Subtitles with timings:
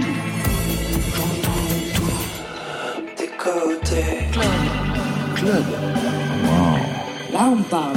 [0.00, 0.06] tout.
[1.16, 1.50] J'entends
[1.94, 3.16] tout.
[3.18, 4.28] Des côtés.
[4.32, 5.34] Club.
[5.34, 5.64] Club.
[7.32, 7.96] Là, on parle.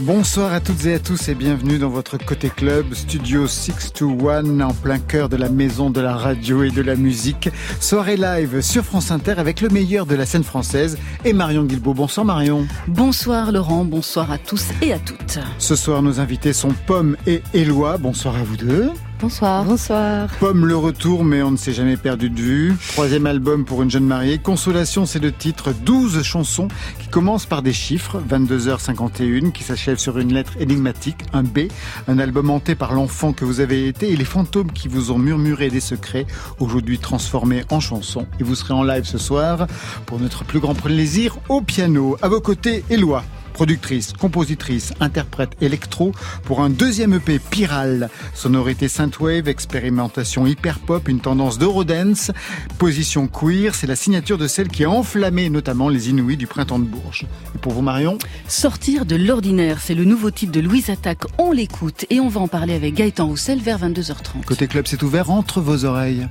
[0.00, 4.74] Bonsoir à toutes et à tous et bienvenue dans votre Côté Club, Studio 621 en
[4.74, 7.50] plein cœur de la maison de la radio et de la musique.
[7.78, 11.94] Soirée live sur France Inter avec le meilleur de la scène française et Marion Guilbault.
[11.94, 12.66] Bonsoir Marion.
[12.88, 15.38] Bonsoir Laurent, bonsoir à tous et à toutes.
[15.58, 17.96] Ce soir nos invités sont Pomme et Éloi.
[17.96, 18.90] Bonsoir à vous deux.
[19.22, 19.64] Bonsoir.
[19.64, 20.28] Bonsoir.
[20.40, 22.74] Pomme le retour, mais on ne s'est jamais perdu de vue.
[22.88, 24.38] Troisième album pour une jeune mariée.
[24.38, 25.72] Consolation, c'est le titre.
[25.72, 26.66] 12 chansons
[26.98, 28.20] qui commencent par des chiffres.
[28.28, 31.68] 22h51, qui s'achève sur une lettre énigmatique, un B.
[32.08, 35.18] Un album hanté par l'enfant que vous avez été et les fantômes qui vous ont
[35.18, 36.26] murmuré des secrets,
[36.58, 38.26] aujourd'hui transformés en chansons.
[38.40, 39.68] Et vous serez en live ce soir
[40.04, 42.16] pour notre plus grand plaisir au piano.
[42.22, 43.22] À vos côtés, Éloi
[43.52, 46.12] productrice, compositrice, interprète électro
[46.44, 48.10] pour un deuxième EP Piral.
[48.34, 52.30] Sonorité synthwave, expérimentation hyper-pop, une tendance d'eurodance,
[52.78, 56.78] position queer, c'est la signature de celle qui a enflammé notamment les Inouïs du printemps
[56.78, 57.26] de Bourges.
[57.54, 61.24] Et pour vous Marion Sortir de l'ordinaire, c'est le nouveau titre de Louise Attaque.
[61.38, 64.44] On l'écoute et on va en parler avec Gaëtan Roussel vers 22h30.
[64.46, 66.26] Côté club, c'est ouvert entre vos oreilles.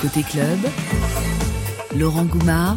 [0.00, 0.58] Côté club,
[1.96, 2.76] Laurent Goumard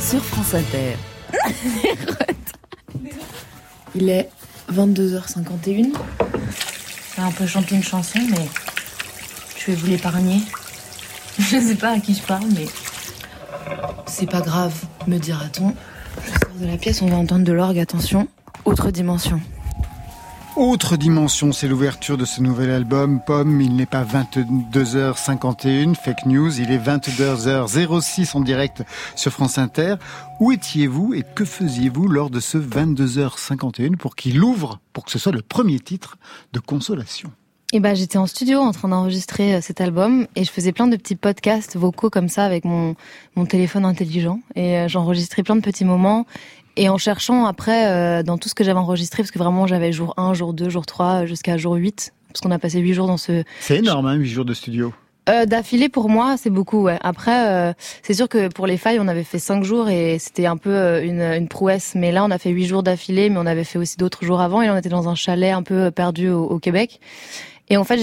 [0.00, 0.96] sur France Inter.
[3.94, 4.30] Il est
[4.72, 5.92] 22h51.
[7.14, 8.48] J'ai un peu chanté une chanson, mais
[9.58, 10.40] je vais vous l'épargner.
[11.38, 12.66] Je sais pas à qui je parle, mais
[14.06, 14.74] c'est pas grave,
[15.06, 15.74] me dira-t-on.
[16.24, 18.28] Je sors de la pièce, on va entendre de l'orgue, attention.
[18.66, 19.40] Autre dimension.
[20.56, 23.20] Autre dimension, c'est l'ouverture de ce nouvel album.
[23.24, 28.82] Pomme, il n'est pas 22h51, fake news, il est 22h06 en direct
[29.16, 29.94] sur France Inter.
[30.40, 35.18] Où étiez-vous et que faisiez-vous lors de ce 22h51 pour qu'il ouvre, pour que ce
[35.18, 36.18] soit le premier titre
[36.52, 37.32] de consolation?
[37.74, 40.88] Eh ben, j'étais en studio en train d'enregistrer euh, cet album et je faisais plein
[40.88, 42.96] de petits podcasts vocaux comme ça avec mon,
[43.34, 46.26] mon téléphone intelligent et euh, j'enregistrais plein de petits moments
[46.76, 49.92] et en cherchant après euh, dans tout ce que j'avais enregistré, parce que vraiment j'avais
[49.92, 53.06] jour 1, jour 2, jour 3, jusqu'à jour 8, parce qu'on a passé 8 jours
[53.06, 53.44] dans ce...
[53.60, 54.92] C'est énorme, hein, 8 jours de studio.
[55.28, 56.82] Euh, D'affilée pour moi, c'est beaucoup.
[56.82, 56.98] Ouais.
[57.00, 57.72] Après, euh,
[58.02, 60.70] c'est sûr que pour les failles, on avait fait 5 jours et c'était un peu
[60.70, 61.92] euh, une, une, prouesse.
[61.94, 64.40] Mais là, on a fait 8 jours d'affilée, mais on avait fait aussi d'autres jours
[64.40, 64.62] avant.
[64.62, 66.98] Et là, on était dans un chalet un peu perdu au, au Québec.
[67.72, 67.98] Et en fait,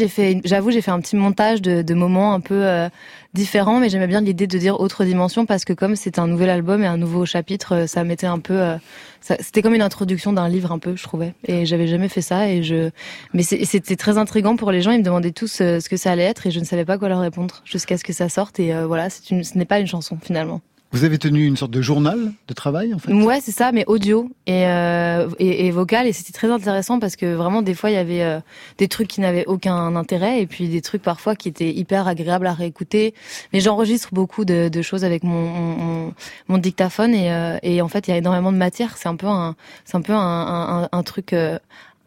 [0.45, 2.89] j'avoue, j'ai fait un petit montage de, moments un peu euh,
[3.35, 6.49] différents, mais j'aimais bien l'idée de dire autre dimension parce que comme c'est un nouvel
[6.49, 8.77] album et un nouveau chapitre, euh, ça mettait un peu, euh,
[9.21, 11.35] c'était comme une introduction d'un livre un peu, je trouvais.
[11.45, 12.89] Et j'avais jamais fait ça et je,
[13.35, 14.89] mais c'était très intrigant pour les gens.
[14.89, 17.07] Ils me demandaient tous ce que ça allait être et je ne savais pas quoi
[17.07, 18.59] leur répondre jusqu'à ce que ça sorte.
[18.59, 20.61] Et voilà, c'est une, ce n'est pas une chanson finalement.
[20.91, 23.13] Vous avez tenu une sorte de journal de travail en fait?
[23.13, 26.07] Ouais, c'est ça, mais audio et, euh, et, vocal.
[26.07, 28.39] Et c'était très intéressant parce que vraiment, des fois, il y avait euh,
[28.79, 32.47] des trucs qui n'avaient aucun intérêt et puis des trucs parfois qui étaient hyper agréables
[32.47, 33.13] à réécouter.
[33.53, 36.13] Mais j'enregistre beaucoup de, de, choses avec mon, mon,
[36.47, 38.97] mon dictaphone et, euh, et, en fait, il y a énormément de matière.
[38.97, 41.59] C'est un peu un, c'est un peu un, un, un truc euh,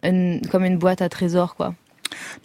[0.03, 1.75] une, comme une boîte à trésors, quoi.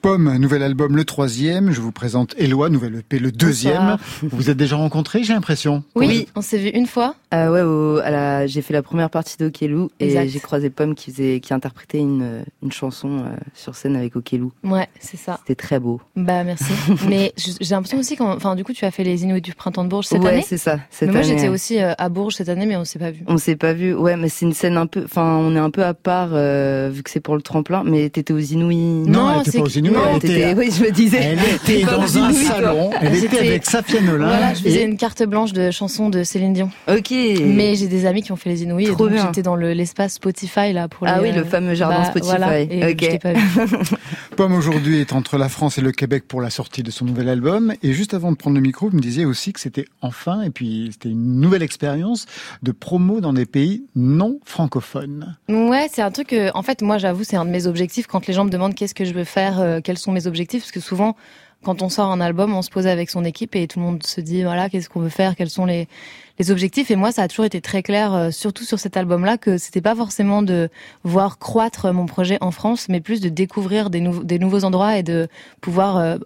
[0.02, 1.72] Pomme, nouvel album, le troisième.
[1.72, 3.98] Je vous présente Éloi, nouvelle EP, le deuxième.
[4.22, 5.84] Vous vous êtes déjà rencontrés, j'ai l'impression.
[5.96, 7.16] Oui, oui, on s'est vu une fois.
[7.34, 10.96] Euh, ouais, au, à la, j'ai fait la première partie d'Okelou et j'ai croisé Pomme
[10.96, 14.52] qui faisait, qui interprétait une, une chanson euh, sur scène avec Okelou.
[14.64, 15.38] Ouais, c'est ça.
[15.40, 16.02] C'était très beau.
[16.16, 16.72] Bah merci.
[17.10, 19.84] Mais j'ai l'impression aussi quand, enfin du coup tu as fait les Inuits du printemps
[19.84, 20.38] de Bourges cette ouais, année.
[20.38, 20.80] Ouais, c'est ça.
[20.90, 23.24] Cette mais moi j'étais aussi euh, à Bourges cette année, mais on s'est pas vu.
[23.28, 23.94] On s'est pas vu.
[23.94, 26.90] Ouais, mais c'est une scène un peu, enfin on est un peu à part euh,
[26.92, 27.84] vu que c'est pour le tremplin.
[27.86, 29.04] Mais t'étais aux Inuits.
[29.08, 29.92] Non, elle était pas aux Inuits.
[29.92, 31.18] Non, elle était, oui, je me disais.
[31.18, 32.90] Elle était dans un salon.
[33.02, 34.28] Elle était avec Safia Nolin.
[34.28, 34.86] Voilà, je faisais et...
[34.86, 36.70] une carte blanche de chansons de Céline Dion.
[36.88, 37.12] Ok.
[37.12, 38.88] Mais j'ai des amis qui ont fait les Inouïs.
[38.88, 42.00] Trop et donc j'étais dans l'espace Spotify là pour Ah les, oui, le fameux jardin
[42.00, 42.38] bah, Spotify.
[42.38, 43.20] Voilà, et okay.
[43.20, 43.42] pas vu.
[44.36, 47.30] Pomme aujourd'hui est entre la France et le Québec pour la sortie de son nouvel
[47.30, 47.74] album.
[47.82, 50.50] Et juste avant de prendre le micro, vous me disiez aussi que c'était enfin, et
[50.50, 52.28] puis c'était une nouvelle expérience
[52.62, 55.38] de promo dans des pays non francophones.
[55.50, 56.28] Ouais, c'est un truc.
[56.28, 58.06] Que, en fait, moi, j'avoue, c'est un de mes objectifs.
[58.08, 60.64] Quand les gens me demandent qu'est-ce que je veux faire, euh, quels sont mes objectifs,
[60.64, 61.16] parce que souvent
[61.64, 64.04] quand on sort un album, on se pose avec son équipe et tout le monde
[64.04, 65.88] se dit voilà qu'est-ce qu'on veut faire, quels sont les,
[66.50, 66.92] objectifs.
[66.92, 69.82] Et moi, ça a toujours été très clair, euh, surtout sur cet album-là, que c'était
[69.82, 70.70] pas forcément de
[71.04, 75.28] voir croître mon projet en France, mais plus de découvrir des nouveaux endroits et de
[75.62, 76.18] pouvoir euh,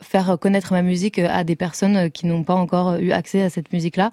[0.00, 3.70] faire connaître ma musique à des personnes qui n'ont pas encore eu accès à cette
[3.70, 4.12] musique-là.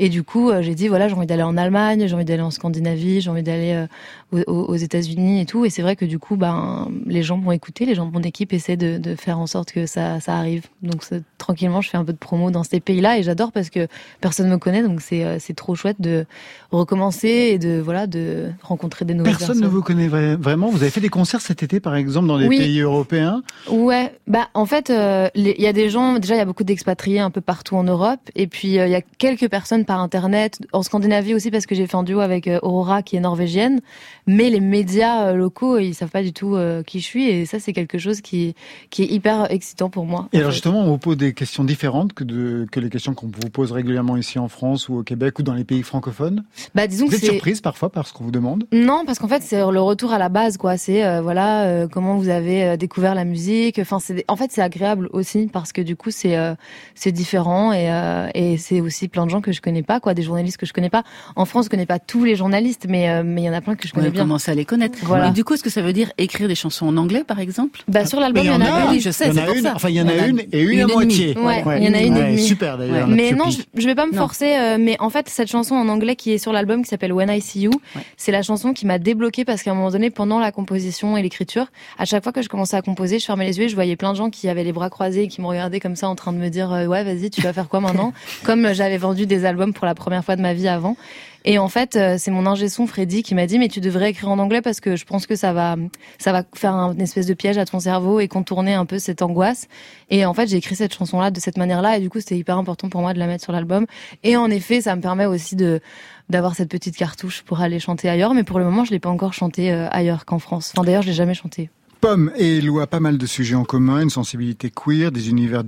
[0.00, 2.50] Et du coup, j'ai dit voilà, j'ai envie d'aller en Allemagne, j'ai envie d'aller en
[2.50, 3.84] Scandinavie, j'ai envie d'aller
[4.32, 5.64] aux, aux États-Unis et tout.
[5.64, 8.22] Et c'est vrai que du coup, ben, les gens vont écouter, les gens de mon
[8.22, 10.66] équipe essaient de, de faire en sorte que ça, ça arrive.
[10.82, 11.02] Donc
[11.38, 13.86] tranquillement, je fais un peu de promo dans ces pays-là et j'adore parce que
[14.20, 16.24] personne me connaît, donc c'est c'est trop chouette de
[16.70, 19.64] recommencer et de voilà de rencontrer des nouvelles personne personnes.
[19.64, 20.70] ne vous connaît vraiment.
[20.70, 22.58] Vous avez fait des concerts cet été, par exemple, dans des oui.
[22.58, 23.42] pays européens?
[23.70, 26.64] Ouais, bah en fait, euh, il y a des gens, déjà il y a beaucoup
[26.64, 30.60] d'expatriés un peu partout en Europe, et puis il y a quelques personnes par internet,
[30.72, 33.80] en Scandinavie aussi parce que j'ai fait un duo avec Aurora qui est norvégienne,
[34.28, 36.56] mais les médias locaux ils savent pas du tout
[36.86, 38.54] qui je suis, et ça c'est quelque chose qui
[38.90, 40.28] qui est hyper excitant pour moi.
[40.32, 43.26] Et alors justement, on vous pose des questions différentes que de que les questions qu'on
[43.26, 46.44] vous pose régulièrement ici en France ou au Québec ou dans les pays francophones.
[46.76, 48.68] Bah disons vous que êtes surprise parfois par ce qu'on vous demande?
[48.72, 50.76] Non, parce qu'en fait c'est le retour à la base quoi.
[50.76, 53.80] C'est voilà comment vous avez découvert la musique.
[53.80, 56.54] Enfin c'est en fait c'est agréable aussi parce que du coup c'est euh,
[56.94, 60.14] c'est différent et, euh, et c'est aussi plein de gens que je connais pas quoi,
[60.14, 61.02] des journalistes que je connais pas.
[61.36, 63.60] En France, je connais pas tous les journalistes, mais euh, mais il y en a
[63.60, 64.22] plein que je connais bien.
[64.22, 64.98] Commencer à les connaître.
[65.02, 65.28] Voilà.
[65.28, 67.82] Et du coup, est-ce que ça veut dire écrire des chansons en anglais, par exemple?
[67.88, 69.72] Bah sur l'album, il y en a, Oui, je sais, c'est pour une, ça.
[69.74, 71.36] Enfin, il y en a une et une, à moitié.
[71.38, 72.42] Ouais, il y en a une et demie.
[72.42, 73.08] Super d'ailleurs.
[73.08, 74.76] Mais non, je, vais pas me forcer.
[74.78, 77.40] mais en fait, cette chanson en anglais qui est sur l'album, qui s'appelle When I
[77.40, 77.72] See You,
[78.16, 81.22] c'est la chanson qui m'a débloqué parce qu'à un moment donné, pendant la composition et
[81.22, 81.66] l'écriture,
[81.98, 83.96] à chaque fois que je commençais à composer, je fermais les yeux, et je voyais
[83.96, 86.14] plein de gens qui avaient les bras croisés, et qui me regardaient comme ça en
[86.14, 88.12] train de me dire euh, ouais vas-y tu vas faire quoi maintenant?
[88.44, 90.96] Comme j'avais vendu des albums pour la première fois de ma vie avant.
[91.44, 94.10] Et en fait euh, c'est mon ingé son Freddy qui m'a dit mais tu devrais
[94.10, 95.76] écrire en anglais parce que je pense que ça va
[96.18, 99.22] ça va faire un espèce de piège à ton cerveau et contourner un peu cette
[99.22, 99.66] angoisse.
[100.10, 102.20] Et en fait j'ai écrit cette chanson là de cette manière là et du coup
[102.20, 103.86] c'était hyper important pour moi de la mettre sur l'album.
[104.22, 105.80] Et en effet ça me permet aussi de
[106.28, 108.34] d'avoir cette petite cartouche pour aller chanter ailleurs.
[108.34, 110.72] Mais pour le moment je l'ai pas encore chanté euh, ailleurs qu'en France.
[110.76, 113.64] Enfin d'ailleurs je l'ai jamais chanté Pomme et Lou a pas mal de sujets en
[113.64, 115.62] commun, une sensibilité queer, des univers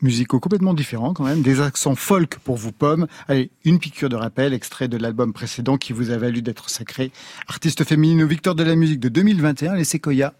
[0.00, 3.06] musicaux complètement différents quand même, des accents folk pour vous Pomme.
[3.28, 7.12] Allez, une piqûre de rappel, extrait de l'album précédent qui vous a valu d'être sacré
[7.48, 10.32] artiste féminine au Victor de la musique de 2021, les Sequoia.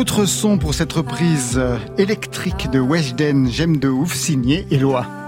[0.00, 1.60] Autre son pour cette reprise
[1.98, 5.19] électrique de Weshden, J'aime de ouf, signé Eloi.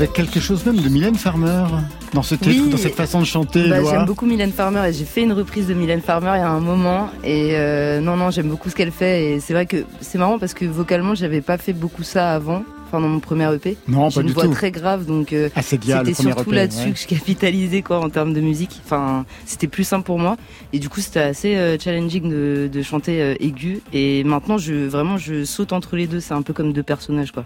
[0.00, 1.66] Avec quelque chose même de Mylène Farmer
[2.14, 3.68] dans ce titre, dans cette façon de chanter.
[3.68, 6.42] Bah, j'aime beaucoup Mylène Farmer et j'ai fait une reprise de Mylène Farmer il y
[6.42, 7.10] a un moment.
[7.22, 9.24] Et euh, non, non, j'aime beaucoup ce qu'elle fait.
[9.24, 12.62] Et c'est vrai que c'est marrant parce que vocalement, j'avais pas fait beaucoup ça avant.
[12.86, 13.76] Enfin, dans mon premier EP.
[13.88, 16.98] Non, pas du une voix très grave, donc euh, ah, c'était surtout e là-dessus que
[16.98, 18.80] je capitalisais quoi en termes de musique.
[18.82, 20.38] Enfin, c'était plus simple pour moi.
[20.72, 23.80] Et du coup, c'était assez euh, challenging de, de chanter euh, aigu.
[23.92, 26.20] Et maintenant, je vraiment, je saute entre les deux.
[26.20, 27.44] C'est un peu comme deux personnages, quoi.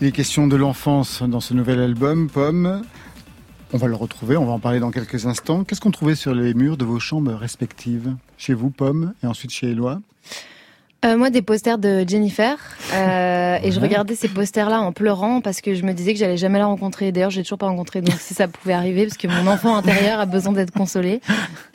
[0.00, 2.82] Les questions de l'enfance dans ce nouvel album, Pomme.
[3.72, 5.64] On va le retrouver, on va en parler dans quelques instants.
[5.64, 8.14] Qu'est-ce qu'on trouvait sur les murs de vos chambres respectives?
[8.38, 10.00] Chez vous, Pomme, et ensuite chez Éloi?
[11.04, 12.56] Euh, moi, des posters de Jennifer.
[12.92, 16.36] Euh, et je regardais ces posters-là en pleurant parce que je me disais que j'allais
[16.36, 17.12] jamais la rencontrer.
[17.12, 20.20] D'ailleurs, j'ai toujours pas rencontré, donc si ça pouvait arriver, parce que mon enfant intérieur
[20.20, 21.20] a besoin d'être consolé.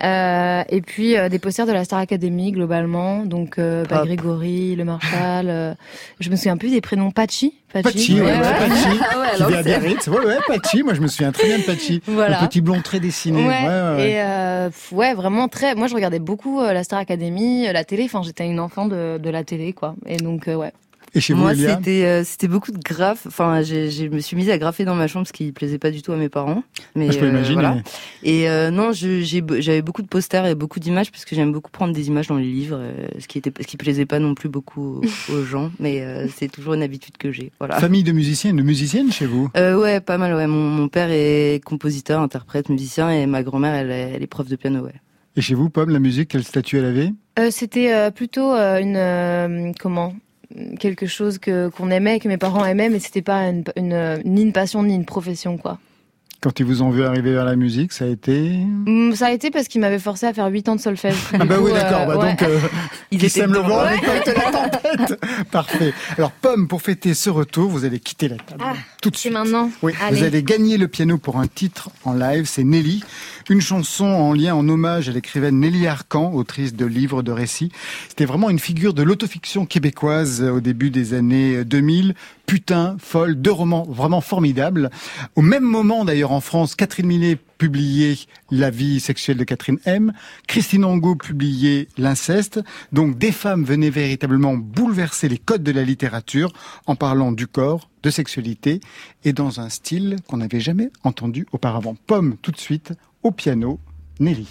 [0.03, 4.75] Euh, et puis euh, des posters de la Star Academy globalement, donc euh, bah, Grégory,
[4.75, 5.47] Le Marshall.
[5.47, 5.73] Euh,
[6.19, 7.53] je me souviens plus des prénoms Pachi?
[7.71, 10.07] Pachi, ouais, ouais, Pachi, ah qui vient Biarritz.
[10.07, 10.83] Ouais, ouais, Pachi.
[10.83, 12.03] Moi, je me souviens très bien de Pachi.
[12.05, 12.41] Voilà.
[12.41, 13.43] Le petit blond très dessiné.
[13.43, 15.73] Ouais, ouais, Et euh, ouais, vraiment très.
[15.73, 18.03] Moi, je regardais beaucoup la Star Academy, la télé.
[18.05, 19.95] Enfin, j'étais une enfant de, de la télé, quoi.
[20.05, 20.73] Et donc, ouais.
[21.15, 23.27] Et chez Moi, c'était euh, c'était beaucoup de graphes.
[23.27, 26.01] Enfin, je me suis mise à graffer dans ma chambre, ce qui plaisait pas du
[26.01, 26.63] tout à mes parents.
[26.95, 27.53] Mais je peux euh, imaginer.
[27.53, 27.77] Voilà.
[28.23, 31.93] Et euh, non, j'avais beaucoup de posters et beaucoup d'images parce que j'aime beaucoup prendre
[31.93, 34.49] des images dans les livres, euh, ce qui était ce qui plaisait pas non plus
[34.49, 35.01] beaucoup
[35.31, 37.51] aux gens, mais euh, c'est toujours une habitude que j'ai.
[37.59, 37.79] Voilà.
[37.79, 39.49] Famille de musiciens, de musiciennes chez vous?
[39.55, 40.33] Ouais, pas mal.
[40.33, 44.47] Ouais, mon, mon, père est compositeur, interprète, musicien, et ma grand-mère, elle, elle, est prof
[44.47, 44.81] de piano.
[44.81, 44.93] Ouais.
[45.35, 47.11] Et chez vous, Pomme, la musique, quel statut elle avait?
[47.51, 50.13] C'était plutôt une comment
[50.79, 54.43] quelque chose que qu'on aimait, que mes parents aimaient, mais c'était pas une, une, ni
[54.43, 55.79] une passion ni une profession, quoi.
[56.41, 58.57] Quand ils vous ont vu arriver vers la musique, ça a été?
[58.85, 61.15] Mm, Ça a été parce qu'ils m'avaient forcé à faire 8 ans de solfège.
[61.39, 62.05] ah bah oui, d'accord.
[62.05, 62.59] bah donc, euh,
[63.11, 65.19] ils étaient le vent avec la tempête.
[65.51, 65.93] Parfait.
[66.17, 68.61] Alors, Pomme, pour fêter ce retour, vous allez quitter la table.
[68.61, 69.31] Ah, tout de suite.
[69.31, 69.71] Maintenant.
[69.81, 72.43] Oui, vous allez gagner le piano pour un titre en live.
[72.45, 73.05] C'est Nelly.
[73.49, 77.71] Une chanson en lien, en hommage à l'écrivaine Nelly Arcan, autrice de livres de récits.
[78.07, 82.13] C'était vraiment une figure de l'autofiction québécoise au début des années 2000
[82.45, 84.91] Putain, folle, deux romans vraiment formidables.
[85.35, 88.17] Au même moment d'ailleurs en France, Catherine Millet publiait
[88.51, 90.13] La vie sexuelle de Catherine M.
[90.47, 92.59] Christine Angot publiait L'inceste.
[92.91, 96.51] Donc des femmes venaient véritablement bouleverser les codes de la littérature
[96.85, 98.81] en parlant du corps, de sexualité
[99.23, 101.95] et dans un style qu'on n'avait jamais entendu auparavant.
[102.07, 103.79] Pomme tout de suite au piano,
[104.19, 104.47] Nelly.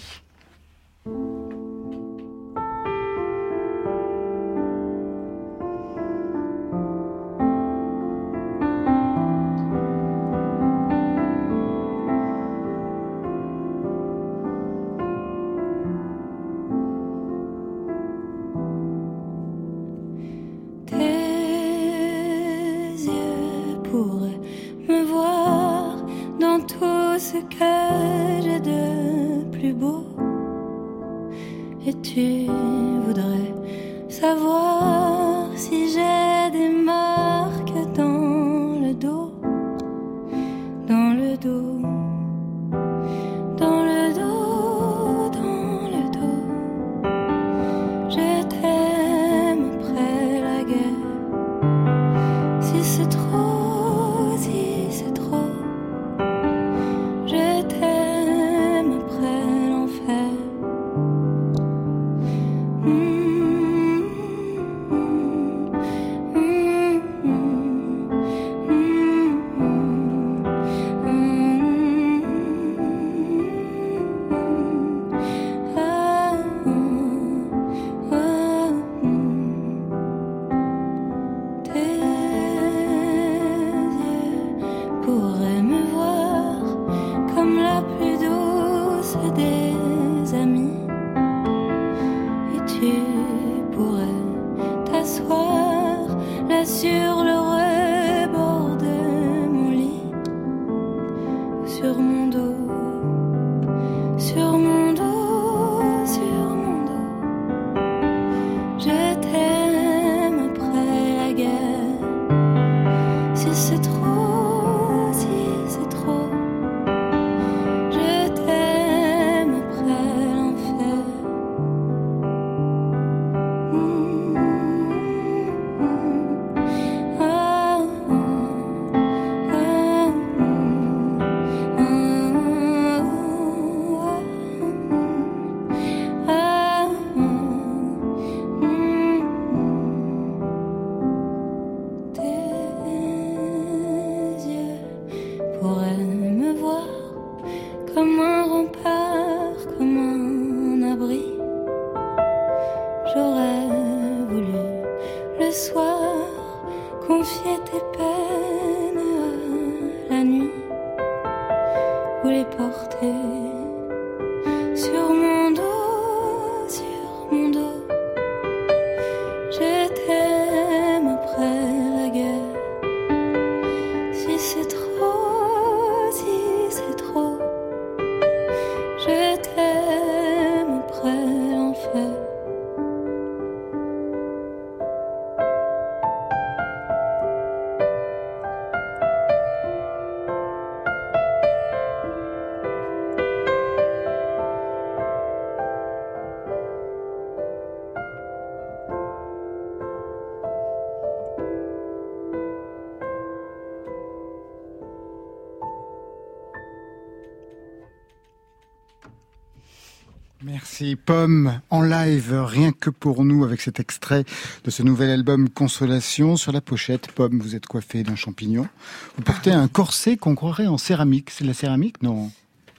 [210.83, 214.25] Merci Pomme en live, rien que pour nous, avec cet extrait
[214.65, 216.35] de ce nouvel album Consolation.
[216.35, 218.67] Sur la pochette, Pomme, vous êtes coiffée d'un champignon.
[219.15, 221.29] Vous portez un corset qu'on croirait en céramique.
[221.29, 222.31] C'est de la céramique, non?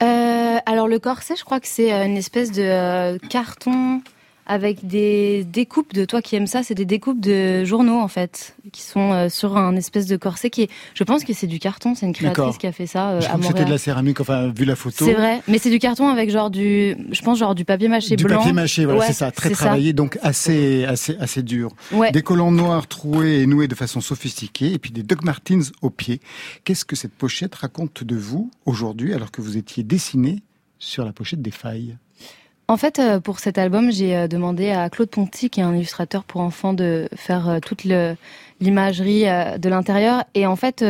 [0.03, 4.03] Euh, Alors le corset, je crois que c'est euh, une espèce de euh, carton
[4.45, 8.55] avec des découpes de toi qui aimes ça, c'est des découpes de journaux en fait,
[8.71, 11.59] qui sont euh, sur un espèce de corset qui est, je pense que c'est du
[11.59, 13.53] carton, c'est une créatrice qui a fait ça euh, je à Montréal.
[13.53, 15.05] C'était de la céramique, enfin vu la photo.
[15.05, 18.15] C'est vrai, mais c'est du carton avec genre du, je pense genre du papier mâché
[18.15, 18.27] blanc.
[18.27, 21.71] Du papier mâché, voilà, c'est ça, très travaillé, donc assez, assez, assez dur.
[22.13, 25.89] Des collants noirs troués et noués de façon sophistiquée, et puis des Doc Martens au
[25.89, 26.21] pied.
[26.63, 30.43] Qu'est-ce que cette pochette raconte de vous aujourd'hui, alors que vous étiez dessiné
[30.77, 31.97] sur la pochette des failles?
[32.67, 35.75] En fait, euh, pour cet album, j'ai euh, demandé à Claude Ponty, qui est un
[35.75, 37.83] illustrateur pour enfants, de faire euh, toute
[38.59, 40.23] l'imagerie de l'intérieur.
[40.33, 40.83] Et en fait,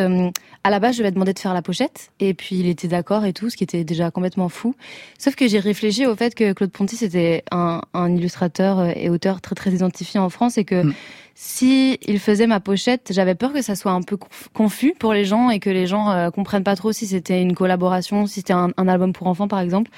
[0.64, 2.88] à la base, je lui ai demandé de faire la pochette, et puis il était
[2.88, 4.76] d'accord et tout, ce qui était déjà complètement fou.
[5.18, 9.56] Sauf que j'ai réfléchi au fait que Claude Ponty, c'était un, illustrateur et auteur très
[9.56, 10.94] très identifié en France, et que mm.
[11.34, 14.18] si il faisait ma pochette, j'avais peur que ça soit un peu
[14.54, 18.28] confus pour les gens et que les gens comprennent pas trop si c'était une collaboration,
[18.28, 19.90] si c'était un, album pour enfants par exemple.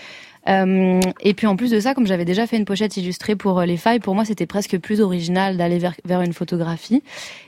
[0.48, 3.60] Euh, et puis en plus de ça, comme j'avais déjà fait une pochette illustrée pour
[3.60, 7.04] euh, les failles, pour moi c'était presque plus original d'aller vers, vers, une photographie.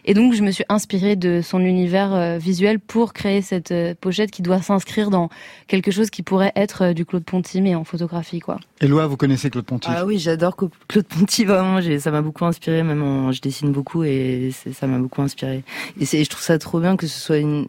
[0.06, 4.32] Et donc je me suis inspirée de son univers euh, visuel pour créer cette pochette
[4.32, 5.29] qui doit s'inscrire dans
[5.68, 8.60] quelque chose qui pourrait être du Claude Ponty mais en photographie quoi.
[8.82, 9.89] Éloi, vous connaissez Claude Ponty?
[9.91, 11.79] Ah oui, j'adore Claude Ponty vraiment.
[12.00, 15.63] Ça m'a beaucoup inspiré, même je dessine beaucoup et ça m'a beaucoup inspiré.
[16.00, 17.65] Et je trouve ça trop bien que ce soit une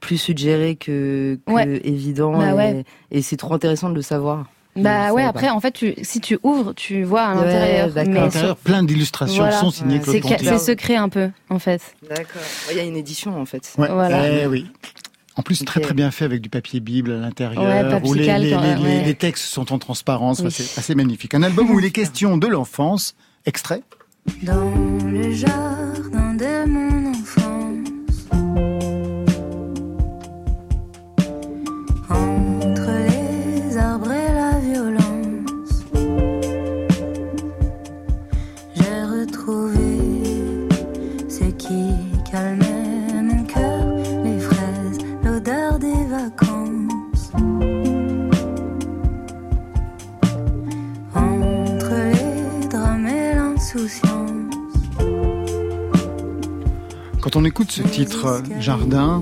[0.00, 1.38] plus suggéré que,
[1.84, 2.38] évident.
[2.38, 2.72] Bah
[3.10, 4.46] et, c'est trop intéressant de le savoir.
[4.76, 7.96] Bah ouais, après, en fait, tu, si tu ouvres, tu vois à l'intérieur.
[7.96, 10.22] à l'intérieur, plein d'illustrations sont signées Claude.
[10.38, 11.80] C'est secret un peu, en fait.
[12.08, 12.42] D'accord.
[12.70, 13.72] Il y a une édition, en fait.
[13.76, 14.42] voilà.
[14.42, 14.66] Eh oui.
[15.36, 19.04] En plus, c'est très très bien fait avec du papier Bible à l'intérieur, où les,
[19.04, 20.46] les, textes sont en transparence.
[20.48, 21.34] c'est assez magnifique.
[21.34, 23.14] Un album où il est question de l'enfance.
[23.46, 23.82] Extrait.
[24.42, 24.74] Dans
[25.06, 26.87] le jardin de mon
[57.78, 59.20] ce titre Jardin,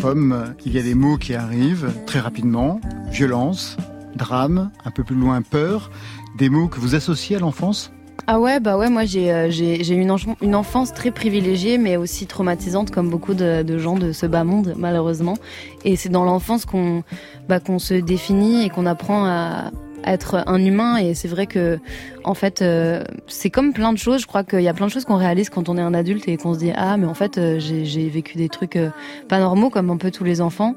[0.00, 2.80] pomme, il y a des mots qui arrivent très rapidement.
[3.10, 3.76] Violence,
[4.16, 5.90] drame, un peu plus loin peur.
[6.38, 7.92] Des mots que vous associez à l'enfance?
[8.26, 12.90] Ah ouais, bah ouais, moi j'ai euh, j'ai une, enfance très privilégiée, mais aussi traumatisante,
[12.90, 15.36] comme beaucoup de, de gens de ce bas monde, malheureusement.
[15.84, 17.02] Et c'est dans l'enfance qu'on
[17.50, 19.72] bah, qu'on se définit et qu'on apprend à,
[20.04, 21.78] être un humain et c'est vrai que
[22.24, 24.22] en fait euh, c'est comme plein de choses.
[24.22, 26.28] Je crois qu'il y a plein de choses qu'on réalise quand on est un adulte
[26.28, 28.90] et qu'on se dit ah mais en fait euh, j'ai vécu des trucs euh,
[29.28, 30.74] pas normaux comme un peu tous les enfants.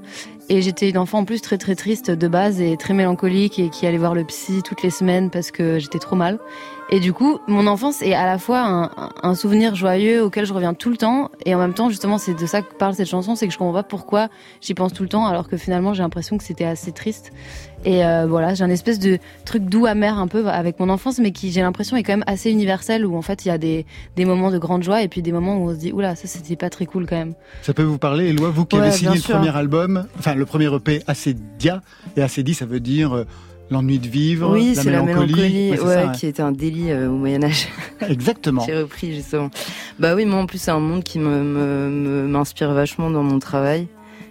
[0.50, 3.70] Et j'étais une enfant en plus très très triste de base et très mélancolique et
[3.70, 6.38] qui allait voir le psy toutes les semaines parce que j'étais trop mal
[6.90, 8.92] et du coup, mon enfance est à la fois un,
[9.24, 12.34] un, souvenir joyeux auquel je reviens tout le temps, et en même temps, justement, c'est
[12.34, 14.30] de ça que parle cette chanson, c'est que je comprends pas pourquoi
[14.62, 17.32] j'y pense tout le temps, alors que finalement, j'ai l'impression que c'était assez triste.
[17.86, 21.20] Et euh, voilà, j'ai un espèce de truc doux amer un peu avec mon enfance,
[21.20, 23.58] mais qui j'ai l'impression est quand même assez universel, où en fait il y a
[23.58, 26.16] des, des moments de grande joie et puis des moments où on se dit oula
[26.16, 27.34] ça c'était pas très cool quand même.
[27.62, 30.74] Ça peut vous parler, Eloi, vous qui avez signé le premier album, enfin le premier
[30.74, 31.82] EP assez dia
[32.16, 33.26] et assez dit, ça veut dire euh,
[33.74, 37.44] l'ennui de vivre, oui, la mélancolie, la mélancolie qui était un délit euh, au Moyen
[37.44, 37.68] Âge.
[38.08, 38.64] Exactement.
[38.66, 39.50] J'ai repris justement.
[40.00, 43.88] Bah oui, moi en plus c'est un monde qui me m'inspire vachement dans mon travail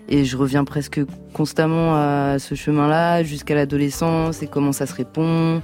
[0.08, 1.00] et je reviens presque
[1.32, 5.62] constamment à ce chemin-là jusqu'à l'adolescence et comment ça se répond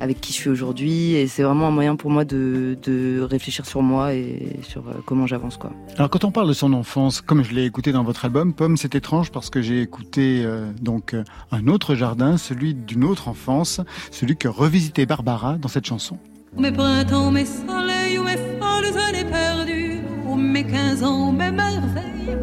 [0.00, 3.66] avec qui je suis aujourd'hui et c'est vraiment un moyen pour moi de, de réfléchir
[3.66, 5.72] sur moi et sur euh, comment j'avance quoi.
[5.96, 8.76] Alors quand on parle de son enfance, comme je l'ai écouté dans votre album, Pomme,
[8.76, 13.28] c'est étrange parce que j'ai écouté euh, donc euh, un autre jardin, celui d'une autre
[13.28, 13.80] enfance,
[14.10, 16.18] celui que revisitait Barbara dans cette chanson.
[16.56, 20.00] Mes printemps, mes soleils, mes folles années perdues,
[20.36, 22.36] mes 15 ans, mes merveilles,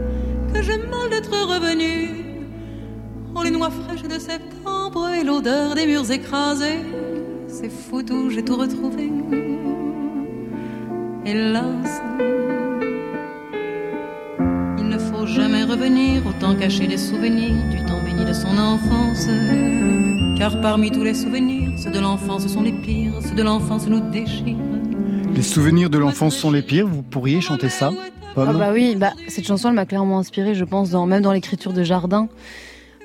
[0.53, 2.09] que j'aime mal d'être revenu.
[3.35, 6.79] Oh, les noix fraîches de septembre et l'odeur des murs écrasés
[7.53, 9.11] c'est foutu, j'ai tout retrouvé.
[11.23, 12.01] Hélas,
[14.79, 19.27] il ne faut jamais revenir, autant cacher les souvenirs du temps béni de son enfance.
[20.37, 23.99] Car parmi tous les souvenirs, ceux de l'enfance sont les pires, ceux de l'enfance nous
[23.99, 24.57] déchirent.
[25.35, 27.91] Les souvenirs de l'enfance sont les pires, vous pourriez chanter ça
[28.35, 31.33] Ah bah oui, bah, cette chanson elle m'a clairement inspirée, je pense, dans, même dans
[31.33, 32.29] l'écriture de Jardin.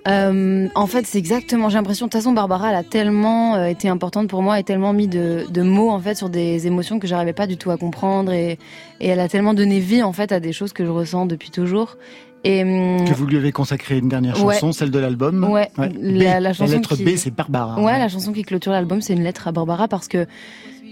[0.06, 1.68] Euh, en fait, c'est exactement.
[1.68, 2.06] J'ai l'impression.
[2.06, 5.08] De toute façon, Barbara, elle a tellement euh, été importante pour moi et tellement mis
[5.08, 8.32] de, de, mots en fait sur des émotions que j'arrivais pas du tout à comprendre
[8.32, 8.58] et,
[9.00, 11.50] et, elle a tellement donné vie en fait à des choses que je ressens depuis
[11.50, 11.96] toujours.
[12.44, 15.44] Et hum, que vous lui avez consacré une dernière chanson, celle de l'album.
[15.50, 15.70] Ouais.
[15.76, 17.82] La, la, chanson lettre B, c'est Barbara.
[17.82, 20.26] Ouais, la chanson qui clôture l'album, c'est une lettre à Barbara parce que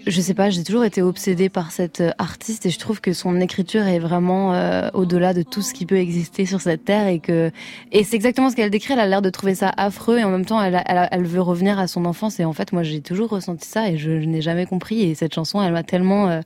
[0.07, 3.13] je sais pas, j'ai toujours été obsédée par cette euh, artiste et je trouve que
[3.13, 7.09] son écriture est vraiment euh, au-delà de tout ce qui peut exister sur cette terre
[7.09, 7.51] et que
[7.91, 8.93] et c'est exactement ce qu'elle décrit.
[8.93, 11.81] Elle a l'air de trouver ça affreux et en même temps elle, elle, veut revenir
[11.81, 14.67] à son enfance et en fait moi j'ai toujours ressenti ça et je, n'ai jamais
[14.67, 16.41] compris et cette chanson elle m'a tellement euh,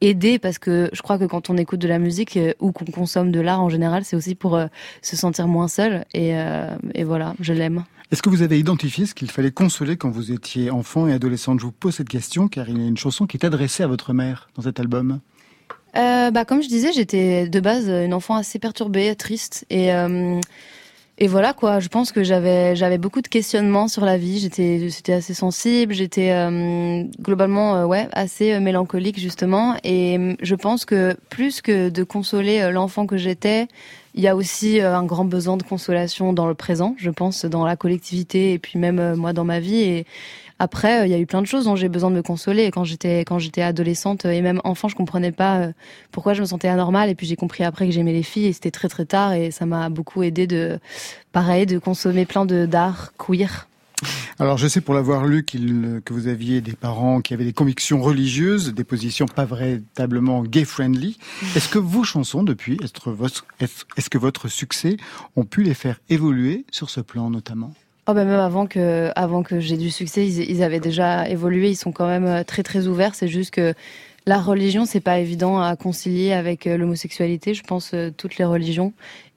[0.00, 3.30] aidée parce que je crois que quand on écoute de la musique ou qu'on consomme
[3.30, 4.58] de l'art en général c'est aussi pour
[5.02, 6.34] se sentir moins seul et,
[6.94, 7.84] et voilà je l'aime.
[8.14, 11.58] Est-ce que vous avez identifié ce qu'il fallait consoler quand vous étiez enfant et adolescente
[11.58, 13.88] Je vous pose cette question car il y a une chanson qui est adressée à
[13.88, 15.18] votre mère dans cet album.
[15.96, 19.66] Euh, bah, comme je disais, j'étais de base une enfant assez perturbée, triste.
[19.68, 20.38] Et, euh,
[21.16, 24.88] Et voilà quoi, je pense que j'avais j'avais beaucoup de questionnements sur la vie, j'étais
[24.88, 29.76] j'étais assez sensible, j'étais euh, globalement euh, ouais, assez euh, mélancolique justement.
[29.84, 33.68] Et je pense que plus que de consoler l'enfant que j'étais,
[34.16, 37.64] il y a aussi un grand besoin de consolation dans le présent, je pense dans
[37.64, 40.04] la collectivité et puis même moi dans ma vie
[40.58, 42.70] après, euh, il y a eu plein de choses dont j'ai besoin de me consoler.
[42.70, 45.72] Quand j'étais quand j'étais adolescente et même enfant, je comprenais pas euh,
[46.12, 47.10] pourquoi je me sentais anormale.
[47.10, 49.32] Et puis j'ai compris après que j'aimais les filles et c'était très très tard.
[49.32, 50.78] Et ça m'a beaucoup aidé de,
[51.32, 53.68] pareil, de consommer plein de d'art queer.
[54.38, 58.02] Alors je sais pour l'avoir lu que vous aviez des parents qui avaient des convictions
[58.02, 61.18] religieuses, des positions pas véritablement gay-friendly.
[61.56, 64.96] Est-ce que vos chansons depuis, est-ce que votre succès
[65.36, 67.72] ont pu les faire évoluer sur ce plan notamment?
[68.06, 71.70] Oh bah même avant que avant que j'ai du succès, ils, ils, avaient déjà évolué.
[71.70, 73.14] Ils sont quand même euh, très très ouverts.
[73.14, 73.72] C'est juste que
[74.26, 77.54] la religion, c'est pas évident à concilier avec euh, l'homosexualité.
[77.54, 78.92] Je pense euh, toutes les religions.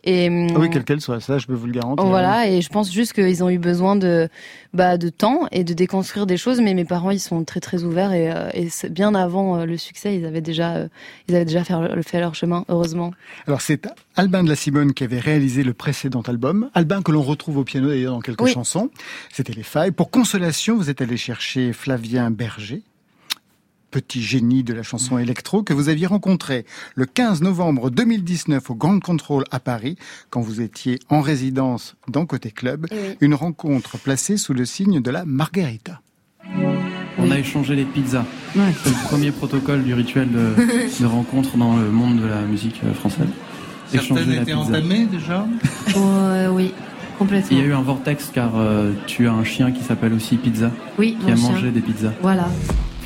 [0.09, 2.05] Et, ah oui, quelle qu'elle soit, ça, je peux vous le garantir.
[2.05, 4.29] Voilà, et je pense juste qu'ils ont eu besoin de,
[4.73, 6.61] bah, de temps et de déconstruire des choses.
[6.61, 9.75] Mais mes parents, ils sont très très ouverts et, euh, et bien avant euh, le
[9.75, 10.87] succès, ils avaient déjà, euh,
[11.27, 13.11] ils avaient déjà fait, fait leur chemin, heureusement.
[13.47, 16.69] Alors c'est Albin de la Simone qui avait réalisé le précédent album.
[16.73, 18.89] Albin que l'on retrouve au piano d'ailleurs dans quelques chansons.
[19.33, 19.91] C'était Les Failles.
[19.91, 22.81] Pour consolation, vous êtes allé chercher Flavien Berger
[23.91, 28.75] petit génie de la chanson électro que vous aviez rencontré le 15 novembre 2019 au
[28.75, 29.97] Grand Control à Paris,
[30.29, 35.01] quand vous étiez en résidence dans Côté Club, eh une rencontre placée sous le signe
[35.01, 36.01] de la Margarita.
[37.19, 38.25] On a échangé les pizzas.
[38.53, 40.29] C'est le premier protocole du rituel
[40.99, 43.27] de, rencontre dans le monde de la musique euh, française.
[43.87, 45.47] Certaines étaient entamées déjà?
[45.95, 46.73] Euh, Oui,
[47.17, 47.57] complètement.
[47.57, 50.37] Il y a eu un vortex car euh, tu as un chien qui s'appelle aussi
[50.37, 50.71] Pizza.
[50.97, 52.13] Oui, qui a mangé des pizzas.
[52.21, 52.49] Voilà.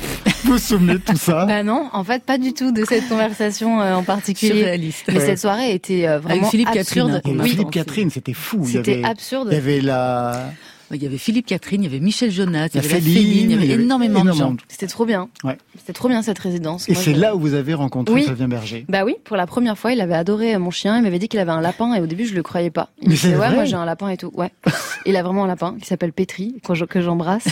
[0.44, 1.46] Vous vous souvenez de tout ça?
[1.46, 4.52] Bah non, en fait, pas du tout de cette conversation euh, en particulier.
[4.52, 5.04] Surréaliste.
[5.08, 7.12] Mais cette soirée était euh, vraiment Philippe absurde.
[7.12, 7.40] Catherine.
[7.40, 7.50] Oui.
[7.50, 8.66] Philippe Catherine, c'était fou.
[8.66, 9.48] C'était absurde.
[9.50, 10.50] Il y avait la
[10.96, 13.64] il y avait Philippe Catherine, il y avait Michel Jonas, il y, avait Féline, il
[13.64, 14.56] y avait énormément, de gens.
[14.68, 15.28] C'était trop bien.
[15.44, 15.56] Ouais.
[15.76, 16.88] C'était trop bien cette résidence.
[16.88, 18.84] Et c'est là où vous avez rencontré Fabien Berger.
[18.88, 20.96] Bah oui, pour la première fois, il avait adoré mon chien.
[20.98, 22.90] Il m'avait dit qu'il avait un lapin et au début, je le croyais pas.
[23.00, 24.32] Il me disait ouais, moi j'ai un lapin et tout.
[24.34, 24.50] Ouais.
[25.06, 27.46] il a vraiment un lapin qui s'appelle Petri, que j'embrasse.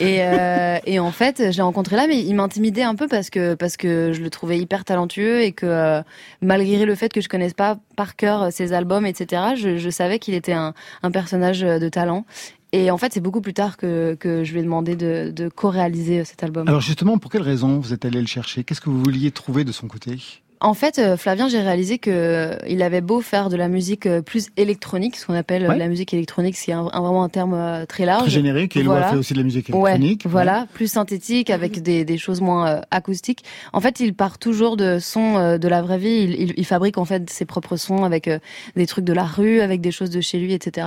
[0.00, 3.54] Et, euh, et en fait, j'ai rencontré là, mais il m'intimidait un peu parce que
[3.54, 6.02] parce que je le trouvais hyper talentueux et que euh,
[6.40, 10.18] malgré le fait que je connaisse pas par cœur ses albums, etc., je, je savais
[10.18, 12.24] qu'il était un, un personnage de talent.
[12.76, 15.48] Et en fait, c'est beaucoup plus tard que, que je lui ai demandé de, de
[15.48, 16.66] co-réaliser cet album.
[16.66, 18.64] Alors justement, pour quelle raison vous êtes allé le chercher?
[18.64, 20.18] Qu'est-ce que vous vouliez trouver de son côté?
[20.64, 24.06] En fait, euh, Flavien, j'ai réalisé que euh, il avait beau faire de la musique
[24.06, 28.22] euh, plus électronique, ce qu'on appelle la musique électronique, c'est vraiment un terme très large.
[28.22, 30.26] Très générique, et il fait aussi de la musique électronique.
[30.26, 33.44] Voilà, plus synthétique, avec des, des choses moins acoustiques.
[33.74, 36.22] En fait, il part toujours de sons de la vraie vie.
[36.22, 38.30] Il, il, il, fabrique en fait ses propres sons avec
[38.74, 40.86] des trucs de la rue, avec des choses de chez lui, etc.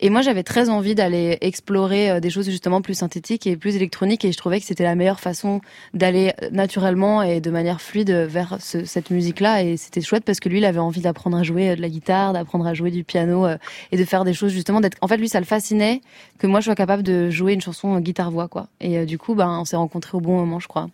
[0.00, 4.24] Et moi, j'avais très envie d'aller explorer des choses justement plus synthétiques et plus électroniques,
[4.24, 5.60] et je trouvais que c'était la meilleure façon
[5.92, 10.48] d'aller naturellement et de manière fluide vers ce, cette musique-là et c'était chouette parce que
[10.48, 13.04] lui, il avait envie d'apprendre à jouer euh, de la guitare, d'apprendre à jouer du
[13.04, 13.56] piano euh,
[13.92, 14.80] et de faire des choses justement.
[14.80, 16.00] D'être, en fait, lui, ça le fascinait
[16.38, 18.68] que moi, je sois capable de jouer une chanson euh, guitare-voix, quoi.
[18.80, 20.88] Et du coup, ben, on s'est rencontrés au bon moment, je crois.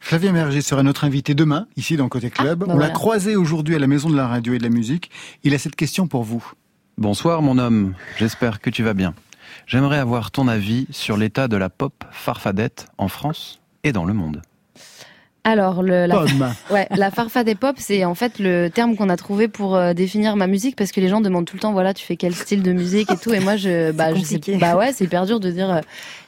[0.00, 2.62] Flavien Merger sera notre invité demain ici dans Côté Club.
[2.62, 4.70] Ah, ben on l'a croisé aujourd'hui à la Maison de la Radio et de la
[4.70, 5.10] Musique.
[5.44, 6.52] Il a cette question pour vous.
[6.98, 7.94] Bonsoir, mon homme.
[8.18, 9.14] J'espère que tu vas bien.
[9.66, 14.12] J'aimerais avoir ton avis sur l'état de la pop farfadette en France et dans le
[14.12, 14.42] monde.
[15.44, 16.24] Alors, le, la,
[16.70, 20.36] ouais, la farfade pop, c'est en fait le terme qu'on a trouvé pour euh, définir
[20.36, 22.62] ma musique parce que les gens demandent tout le temps, voilà, tu fais quel style
[22.62, 23.32] de musique et tout.
[23.32, 25.70] Et moi, je, bah, je sais, bah ouais, c'est hyper dur de dire.
[25.70, 25.80] Euh.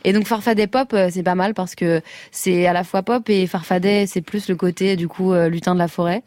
[0.03, 3.29] Et donc, farfadet pop, euh, c'est pas mal parce que c'est à la fois pop
[3.31, 6.23] et farfadet, c'est plus le côté, du coup, lutin de la forêt.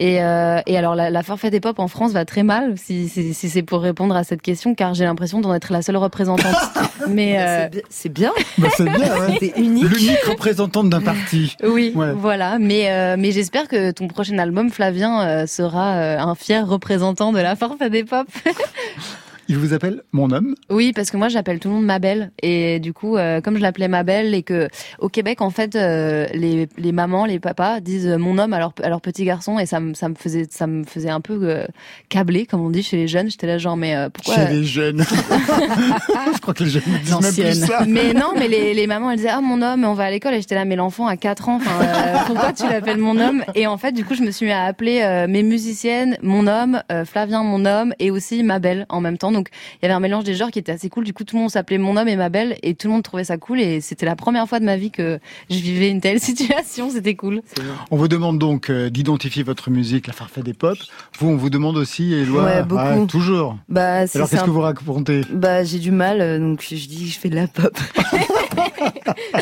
[0.00, 3.34] Et, euh, et alors la, la des pop en France va très mal si, si,
[3.34, 6.54] si c'est pour répondre à cette question, car j'ai l'impression d'en être la seule représentante.
[7.08, 7.68] Mais euh...
[7.88, 8.32] c'est bien.
[8.58, 8.98] Bah, c'est bien.
[9.40, 9.90] c'est unique.
[9.90, 11.56] L'unique représentante d'un parti.
[11.64, 12.58] Oui, voilà.
[12.58, 17.32] Mais euh, mais j'espère que ton prochain album, Flavien, euh, sera euh, un fier représentant
[17.32, 17.56] de la
[17.90, 18.26] des pop.
[19.50, 20.54] Il vous appelle mon homme.
[20.68, 22.32] Oui, parce que moi j'appelle tout le monde ma belle.
[22.42, 25.74] Et du coup euh, comme je l'appelais ma belle et que au Québec en fait
[25.74, 29.58] euh, les, les mamans, les papas disent mon homme à leur, à leur petit garçon.
[29.58, 31.66] Et ça me ça me faisait ça me faisait un peu euh,
[32.10, 33.30] câblé comme on dit chez les jeunes.
[33.30, 34.98] J'étais là genre mais pourquoi Chez les jeunes.
[36.34, 37.84] je crois que les jeunes disent même plus ça.
[37.88, 40.34] Mais non, mais les, les mamans elles disaient ah mon homme, on va à l'école.
[40.34, 43.44] Et j'étais là mais l'enfant a 4 ans, enfin pourquoi tu l'appelles mon homme?
[43.54, 46.82] Et en fait du coup je me suis mis à appeler mes musiciennes mon homme,
[47.06, 49.32] Flavien mon homme et aussi ma belle en même temps.
[49.32, 51.04] Donc il y avait un mélange des genres qui était assez cool.
[51.04, 53.02] Du coup, tout le monde s'appelait mon homme et ma belle et tout le monde
[53.02, 53.60] trouvait ça cool.
[53.60, 55.20] Et c'était la première fois de ma vie que
[55.50, 56.90] je vivais une telle situation.
[56.90, 57.42] C'était cool.
[57.90, 60.76] On vous demande donc euh, d'identifier votre musique, la farfade des pop.
[61.18, 62.80] Vous, on vous demande aussi, Éloi, Ouais, beaucoup.
[62.82, 63.56] ah, toujours.
[63.68, 66.74] Bah, c'est Alors qu'est-ce un- que vous racontez Bah, j'ai du mal, euh, donc je
[66.74, 67.76] dis je fais de la pop.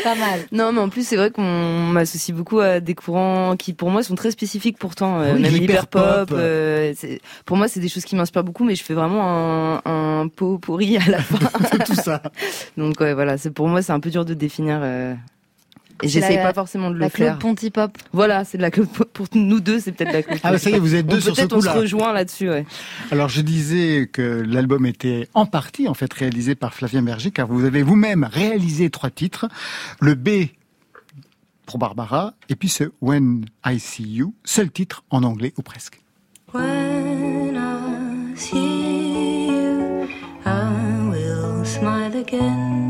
[0.03, 0.39] Pas mal.
[0.51, 1.41] Non, mais en plus, c'est vrai qu'on
[1.87, 5.19] m'associe beaucoup à des courants qui, pour moi, sont très spécifiques pourtant.
[5.19, 5.53] euh, Oui, même
[6.31, 9.81] euh, c'est- pour moi, c'est des choses qui m'inspirent beaucoup, mais je fais vraiment un,
[9.89, 11.37] un pot pourri à la fin.
[11.85, 12.21] Tout ça.
[12.77, 14.79] Donc, ouais, voilà, c'est pour moi, c'est un peu dur de définir.
[14.81, 15.13] euh,
[16.03, 17.39] et j'essaye la- pas forcément de le La faire.
[17.39, 17.97] Claude Ponty Pop.
[18.13, 20.59] Voilà, c'est de la Claude Pour nous deux, c'est peut-être de la Claude Ah, bah,
[20.59, 21.79] ça y est, vous êtes deux sur ce Peut-être on se coup-là.
[21.81, 22.65] rejoint là-dessus, ouais.
[23.09, 27.47] Alors je disais que l'album était en partie en fait réalisé par Flavien Berger car
[27.47, 29.47] vous avez vous-même réalisé trois titres.
[29.99, 30.29] Le B
[31.65, 36.01] pour Barbara et puis ce When I See You, seul titre en anglais ou presque.
[36.53, 38.76] When I see
[42.27, 42.86] again.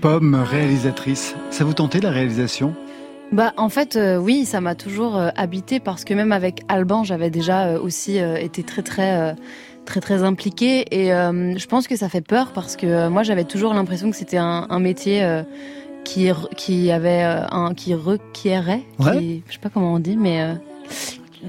[0.00, 2.74] Pomme réalisatrice, ça vous tentait la réalisation?
[3.32, 7.04] Bah en fait euh, oui, ça m'a toujours euh, habité parce que même avec Alban,
[7.04, 9.32] j'avais déjà euh, aussi euh, été très très euh,
[9.90, 13.24] très très impliquée et euh, je pense que ça fait peur parce que euh, moi
[13.24, 15.42] j'avais toujours l'impression que c'était un, un métier euh,
[16.04, 19.18] qui qui avait un qui requérait, Ouais.
[19.18, 20.54] qui, je sais pas comment on dit mais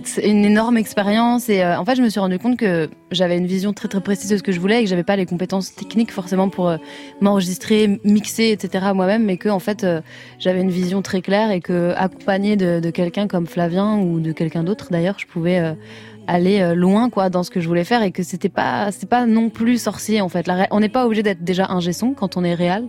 [0.06, 3.38] c'est une énorme expérience et euh, en fait je me suis rendu compte que j'avais
[3.38, 5.26] une vision très très précise de ce que je voulais et que j'avais pas les
[5.26, 6.78] compétences techniques forcément pour euh,
[7.20, 8.86] m'enregistrer, mixer, etc.
[8.96, 10.00] moi-même, mais que en fait euh,
[10.40, 14.32] j'avais une vision très claire et que accompagnée de, de quelqu'un comme Flavien ou de
[14.32, 15.76] quelqu'un d'autre d'ailleurs, je pouvais
[16.28, 19.10] aller euh, loin quoi dans ce que je voulais faire et que c'était pas c'est
[19.10, 20.48] pas non plus sorcier en fait.
[20.48, 22.88] La on n'est pas obligé d'être déjà un son quand on est réel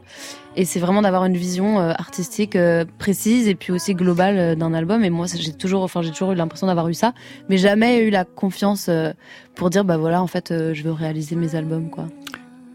[0.56, 4.54] et c'est vraiment d'avoir une vision euh, artistique euh, précise et puis aussi globale euh,
[4.54, 7.14] d'un album et moi j'ai toujours enfin j'ai toujours eu l'impression d'avoir eu ça
[7.48, 9.12] mais jamais eu la confiance euh,
[9.54, 12.08] pour dire bah voilà en fait euh, je veux réaliser mes albums quoi.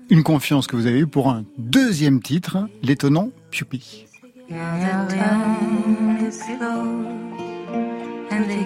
[0.09, 4.05] Une confiance que vous avez eue pour un deuxième titre, l'étonnant Pupi.
[8.29, 8.65] And they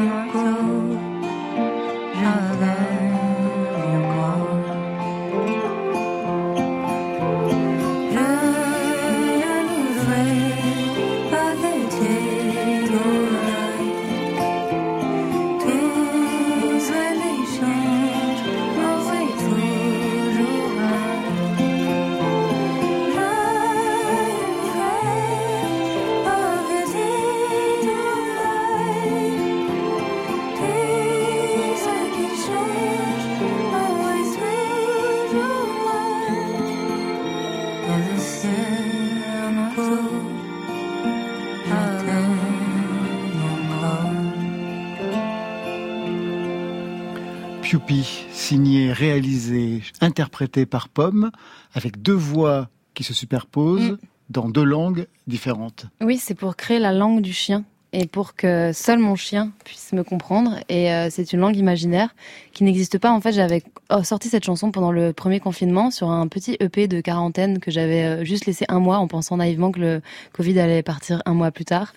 [50.01, 51.31] interprété par Pomme,
[51.73, 53.97] avec deux voix qui se superposent Mm.
[54.29, 55.85] dans deux langues différentes.
[56.01, 59.91] Oui, c'est pour créer la langue du chien et pour que seul mon chien puisse
[59.91, 60.55] me comprendre.
[60.69, 62.15] Et euh, c'est une langue imaginaire
[62.53, 63.11] qui n'existe pas.
[63.11, 66.87] En fait, j'avais oh, sorti cette chanson pendant le premier confinement sur un petit EP
[66.87, 70.01] de quarantaine que j'avais euh, juste laissé un mois en pensant naïvement que le
[70.33, 71.93] Covid allait partir un mois plus tard.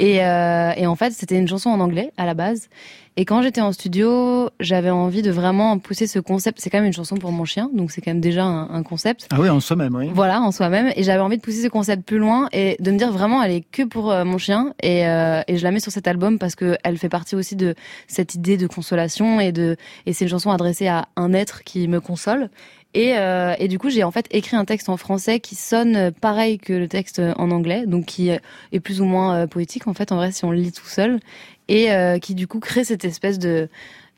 [0.00, 2.68] Et, euh, et en fait, c'était une chanson en anglais à la base.
[3.16, 6.60] Et quand j'étais en studio, j'avais envie de vraiment pousser ce concept.
[6.60, 8.82] C'est quand même une chanson pour mon chien, donc c'est quand même déjà un, un
[8.82, 9.26] concept.
[9.30, 10.10] Ah oui, en soi-même, oui.
[10.12, 10.92] Voilà, en soi-même.
[10.96, 13.52] Et j'avais envie de pousser ce concept plus loin et de me dire vraiment, elle
[13.52, 14.72] est que pour euh, mon chien.
[14.82, 17.56] Et, euh, et je la mets sur cet album parce que elle fait partie aussi
[17.56, 17.74] de
[18.06, 21.88] cette idée de consolation et de et c'est une chanson adressée à un être qui
[21.88, 22.50] me console.
[22.94, 26.10] Et, euh, et du coup, j'ai en fait écrit un texte en français qui sonne
[26.12, 30.10] pareil que le texte en anglais, donc qui est plus ou moins poétique en fait,
[30.10, 31.20] en vrai, si on le lit tout seul,
[31.68, 31.88] et
[32.20, 33.68] qui du coup crée cette espèce de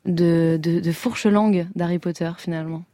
[0.07, 2.85] de, fourche-langue d'Harry Potter finalement.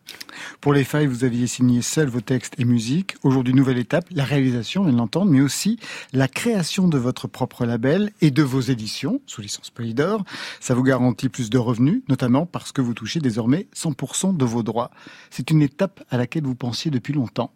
[0.60, 3.16] Pour les failles, vous aviez signé seul vos textes et musiques.
[3.22, 5.78] Aujourd'hui, nouvelle étape, la réalisation, on l'entend, mais aussi
[6.12, 10.24] la création de votre propre label et de vos éditions sous licence Polydor.
[10.60, 14.62] Ça vous garantit plus de revenus, notamment parce que vous touchez désormais 100% de vos
[14.62, 14.90] droits.
[15.30, 17.52] C'est une étape à laquelle vous pensiez depuis longtemps.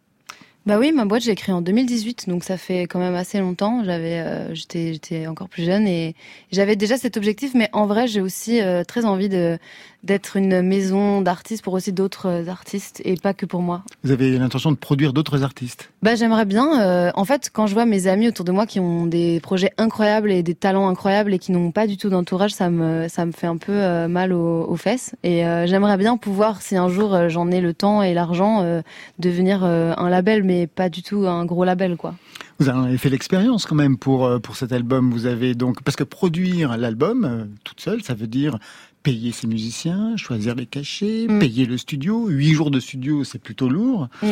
[0.66, 3.82] Bah oui, ma boîte j'ai créé en 2018, donc ça fait quand même assez longtemps.
[3.82, 6.14] J'avais, euh, j'étais, j'étais encore plus jeune et
[6.52, 9.58] j'avais déjà cet objectif, mais en vrai j'ai aussi euh, très envie de
[10.02, 13.82] d'être une maison d'artistes pour aussi d'autres euh, artistes et pas que pour moi.
[14.02, 15.90] Vous avez l'intention de produire d'autres artistes?
[16.02, 16.80] Bah j'aimerais bien.
[16.80, 19.72] Euh, en fait, quand je vois mes amis autour de moi qui ont des projets
[19.76, 23.26] incroyables et des talents incroyables et qui n'ont pas du tout d'entourage, ça me ça
[23.26, 25.14] me fait un peu euh, mal aux, aux, fesses.
[25.22, 28.80] Et j'aimerais bien pouvoir, si un jour j'en ai le temps et l'argent,
[29.18, 32.14] devenir un label, mais pas du tout un gros label quoi.
[32.58, 35.10] Vous avez fait l'expérience quand même pour pour cet album.
[35.10, 38.58] Vous avez donc parce que produire l'album toute seule, ça veut dire
[39.02, 41.38] payer ses musiciens, choisir les cachets, mm.
[41.38, 42.28] payer le studio.
[42.28, 44.08] Huit jours de studio, c'est plutôt lourd.
[44.22, 44.28] Mm.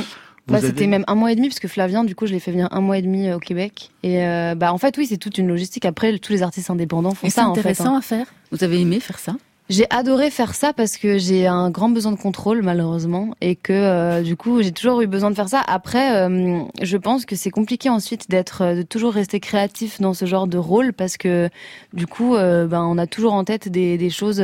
[0.48, 2.52] Bah, C'était même un mois et demi, parce que Flavien, du coup, je l'ai fait
[2.52, 3.90] venir un mois et demi euh, au Québec.
[4.02, 5.85] Et euh, bah, en fait, oui, c'est toute une logistique.
[5.85, 7.42] Après, tous les artistes indépendants font ça.
[7.42, 7.98] C'est intéressant hein.
[7.98, 8.26] à faire.
[8.50, 9.37] Vous avez aimé faire ça?
[9.68, 13.72] J'ai adoré faire ça parce que j'ai un grand besoin de contrôle malheureusement et que
[13.72, 15.62] euh, du coup j'ai toujours eu besoin de faire ça.
[15.66, 20.14] Après, euh, je pense que c'est compliqué ensuite d'être euh, de toujours rester créatif dans
[20.14, 21.50] ce genre de rôle parce que
[21.92, 24.42] du coup, ben on a toujours en tête des, des choses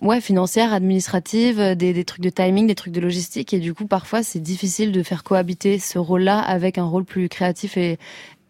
[0.00, 3.86] ouais financières, administratives, des, des, trucs de timing, des trucs de logistique et du coup
[3.86, 7.98] parfois c'est difficile de faire cohabiter ce rôle-là avec un rôle plus créatif et,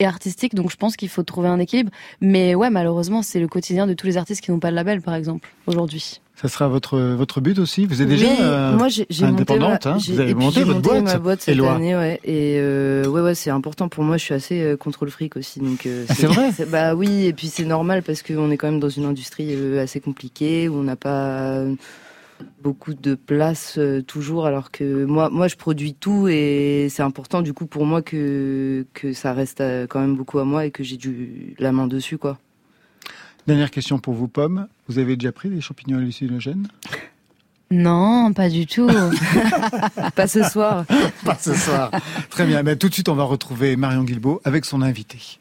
[0.05, 0.55] artistique.
[0.55, 1.91] Donc je pense qu'il faut trouver un équilibre.
[2.21, 5.01] Mais ouais, malheureusement, c'est le quotidien de tous les artistes qui n'ont pas de label,
[5.03, 6.21] par exemple, aujourd'hui.
[6.35, 7.87] Ça sera votre votre but aussi?
[7.87, 9.87] Vous êtes déjà euh, moi j'ai indépendante.
[9.87, 9.99] Monté, hein?
[10.09, 12.19] Vous avez monté votre boîte, ma boîte cette année, ouais.
[12.25, 14.17] Et euh, ouais ouais, c'est important pour moi.
[14.17, 15.87] Je suis assez euh, contre le fric aussi, donc.
[15.87, 16.51] Euh, ah, c'est vrai?
[16.69, 20.01] Bah oui, et puis c'est normal parce qu'on est quand même dans une industrie assez
[20.01, 21.63] compliquée où on n'a pas
[22.63, 27.43] beaucoup de place euh, toujours alors que moi moi je produis tout et c'est important
[27.43, 30.71] du coup pour moi que que ça reste euh, quand même beaucoup à moi et
[30.71, 32.39] que j'ai du la main dessus quoi.
[33.47, 36.69] Dernière question pour vous Pomme, vous avez déjà pris des champignons hallucinogènes?
[37.73, 38.89] Non, pas du tout.
[40.15, 40.85] pas ce soir.
[41.25, 41.91] pas ce soir.
[42.29, 42.63] Très bien.
[42.63, 45.39] Mais tout de suite, on va retrouver Marion Guilbault avec son invité.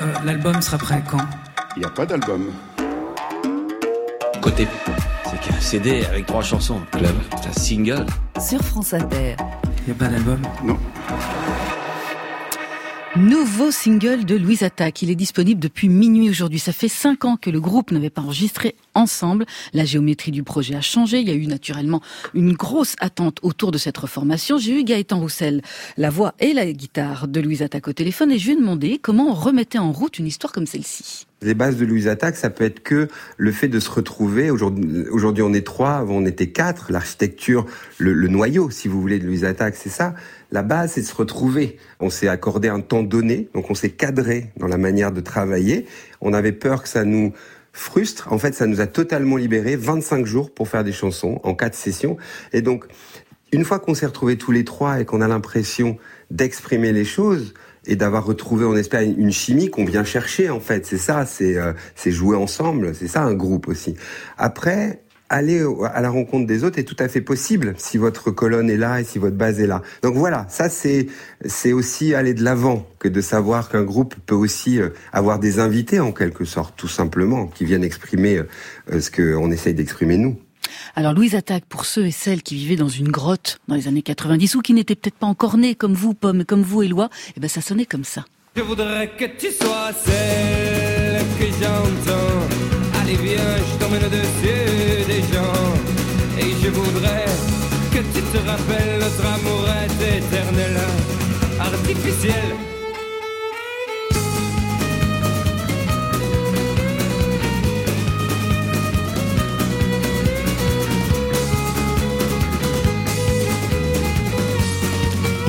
[0.00, 1.24] Euh, l'album sera prêt quand?
[1.76, 2.52] Il n'y a pas d'album.
[4.42, 4.66] Côté
[5.30, 6.80] c'est qu'un CD avec trois chansons.
[6.92, 8.06] Club, c'est un single.
[8.40, 9.36] Sur France Inter.
[9.86, 10.40] Y a pas d'album?
[10.64, 10.78] Non.
[13.16, 15.00] Nouveau single de Louise Attaque.
[15.00, 16.58] Il est disponible depuis minuit aujourd'hui.
[16.58, 19.46] Ça fait cinq ans que le groupe n'avait pas enregistré ensemble.
[19.72, 21.20] La géométrie du projet a changé.
[21.20, 22.02] Il y a eu naturellement
[22.34, 24.58] une grosse attente autour de cette reformation.
[24.58, 25.62] J'ai eu Gaëtan Roussel,
[25.96, 28.98] la voix et la guitare de Louise Attaque au téléphone et je lui ai demandé
[29.00, 31.26] comment on remettait en route une histoire comme celle-ci.
[31.40, 34.50] Les bases de Louise Attaque, ça peut être que le fait de se retrouver.
[34.50, 36.90] Aujourd'hui, on est trois, avant on était quatre.
[36.90, 37.64] L'architecture,
[37.98, 40.14] le, noyau, si vous voulez, de Louise Attaque, c'est ça.
[40.50, 41.76] La base, c'est de se retrouver.
[42.00, 45.86] On s'est accordé un temps donné, donc on s'est cadré dans la manière de travailler.
[46.20, 47.32] On avait peur que ça nous
[47.72, 48.32] frustre.
[48.32, 51.74] En fait, ça nous a totalement libéré 25 jours pour faire des chansons en quatre
[51.74, 52.16] sessions.
[52.52, 52.86] Et donc,
[53.52, 55.98] une fois qu'on s'est retrouvés tous les trois et qu'on a l'impression
[56.30, 57.54] d'exprimer les choses
[57.86, 60.86] et d'avoir retrouvé, on espère, une chimie qu'on vient chercher, en fait.
[60.86, 62.94] C'est ça, c'est euh, c'est jouer ensemble.
[62.94, 63.96] C'est ça un groupe aussi.
[64.36, 68.70] Après, aller à la rencontre des autres est tout à fait possible si votre colonne
[68.70, 69.82] est là et si votre base est là.
[70.02, 71.06] Donc voilà, ça c'est
[71.44, 75.58] c'est aussi aller de l'avant que de savoir qu'un groupe peut aussi euh, avoir des
[75.60, 78.42] invités en quelque sorte, tout simplement, qui viennent exprimer
[78.92, 80.38] euh, ce qu'on essaye d'exprimer nous.
[80.96, 84.02] Alors Louise attaque pour ceux et celles qui vivaient dans une grotte dans les années
[84.02, 87.34] 90 ou qui n'étaient peut-être pas encore nés comme vous, Pomme, comme vous, Éloi, et
[87.36, 88.24] eh ben ça sonnait comme ça.
[88.56, 93.00] Je voudrais que tu sois celle que j'entends.
[93.00, 95.07] Allez viens, je t'emmène au-dessus
[96.98, 97.24] voudrais
[97.92, 100.76] que tu te rappelles notre amour est éternel,
[101.60, 102.34] artificiel.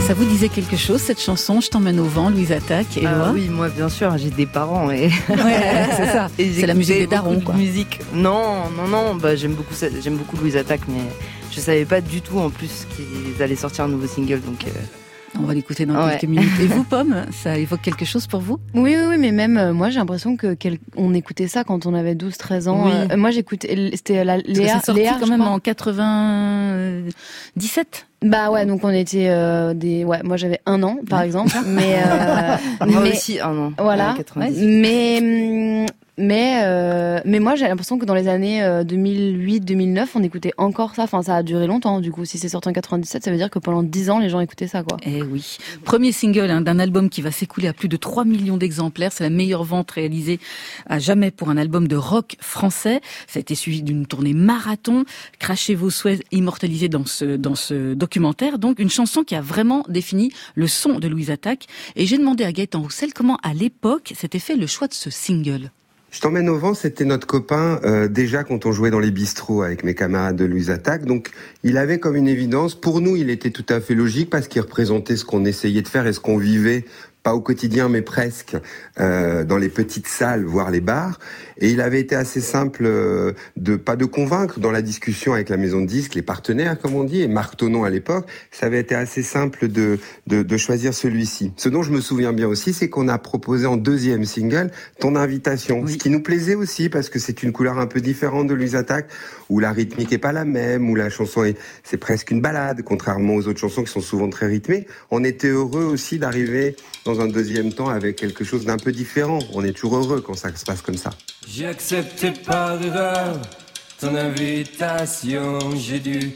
[0.06, 3.32] Ça vous disait quelque chose cette chanson Je t'emmène au vent, Louise Attaque et ah,
[3.32, 6.30] Oui, moi bien sûr, j'ai des parents et c'est ça.
[6.38, 7.54] c'est la musique des darons quoi.
[7.54, 8.00] Musique.
[8.12, 9.16] Non, non, non.
[9.16, 11.04] Bah j'aime beaucoup, j'aime beaucoup Louise Attaque, mais
[11.60, 14.65] je savais pas du tout en plus qu'ils allaient sortir un nouveau single, donc.
[14.65, 14.69] Euh,
[15.38, 16.50] On va l'écouter dans quelques minutes.
[16.62, 18.60] Et vous, Pomme, ça évoque quelque chose pour vous?
[18.74, 20.56] Oui, oui, oui, mais même euh, moi, j'ai l'impression que
[20.95, 22.89] on écoutait ça quand on avait 12-13 ans.
[22.89, 24.80] Euh, moi, j'écoutais, c'était la Léa.
[24.84, 30.60] C'est quand même en 97 bah ouais, donc on était euh, des ouais, moi j'avais
[30.65, 32.04] un an par exemple, mais
[32.86, 33.71] moi aussi un an.
[33.77, 34.13] Voilà.
[34.36, 35.86] mais hum,
[36.20, 40.94] mais euh, mais moi j'ai l'impression que dans les années 2008-2009 euh, on écoutait encore
[40.94, 41.04] ça.
[41.04, 42.26] Enfin ça a duré longtemps du coup.
[42.26, 44.67] Si c'est sorti en 97 ça veut dire que pendant 10 ans les gens écoutaient
[44.67, 44.98] ça quoi.
[45.04, 45.58] Eh oui.
[45.86, 49.13] Premier single hein, d'un album qui va s'écouler à plus de 3 millions d'exemplaires.
[49.13, 50.40] C'est la meilleure vente réalisée
[50.88, 53.00] à jamais pour un album de rock français.
[53.28, 55.06] Ça a été suivi d'une tournée marathon.
[55.40, 58.60] Crachez vos souhaits immortalisés dans ce dans ce documentaire.
[58.60, 61.67] Donc une chanson qui a vraiment défini le son de Louise Attaque.
[61.96, 65.10] Et j'ai demandé à Gaëtan Roussel comment à l'époque s'était fait le choix de ce
[65.10, 65.72] single.
[66.12, 69.62] Je t'emmène au vent, c'était notre copain euh, déjà quand on jouait dans les bistrots
[69.62, 71.06] avec mes camarades de Louise Attaque.
[71.06, 71.30] Donc
[71.64, 74.62] il avait comme une évidence, pour nous il était tout à fait logique parce qu'il
[74.62, 76.86] représentait ce qu'on essayait de faire et ce qu'on vivait
[77.30, 78.58] pas au quotidien, mais presque,
[79.00, 81.19] euh, dans les petites salles, voire les bars.
[81.60, 85.50] Et il avait été assez simple euh, de pas de convaincre dans la discussion avec
[85.50, 88.25] la maison de disques, les partenaires, comme on dit, et Marc Tonon à l'époque.
[88.50, 91.52] Ça avait été assez simple de, de, de choisir celui-ci.
[91.56, 95.15] Ce dont je me souviens bien aussi, c'est qu'on a proposé en deuxième single ton
[95.15, 98.56] invitation, ce qui nous plaisait aussi parce que c'est une couleur un peu différente de
[98.56, 99.08] Louise Attaque,
[99.50, 102.83] où la rythmique est pas la même, où la chanson est c'est presque une balade,
[102.83, 104.85] contrairement aux autres chansons qui sont souvent très rythmées.
[105.12, 106.75] On était heureux aussi d'arriver
[107.06, 109.39] dans un deuxième temps avec quelque chose d'un peu différent.
[109.54, 111.12] On est toujours heureux quand ça se passe comme ça.
[111.47, 111.71] J'ai
[112.45, 113.41] par erreur
[114.00, 115.60] ton invitation.
[115.75, 116.33] J'ai dû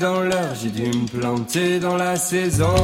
[0.00, 2.74] dans l'heure, j'ai dû dans la saison.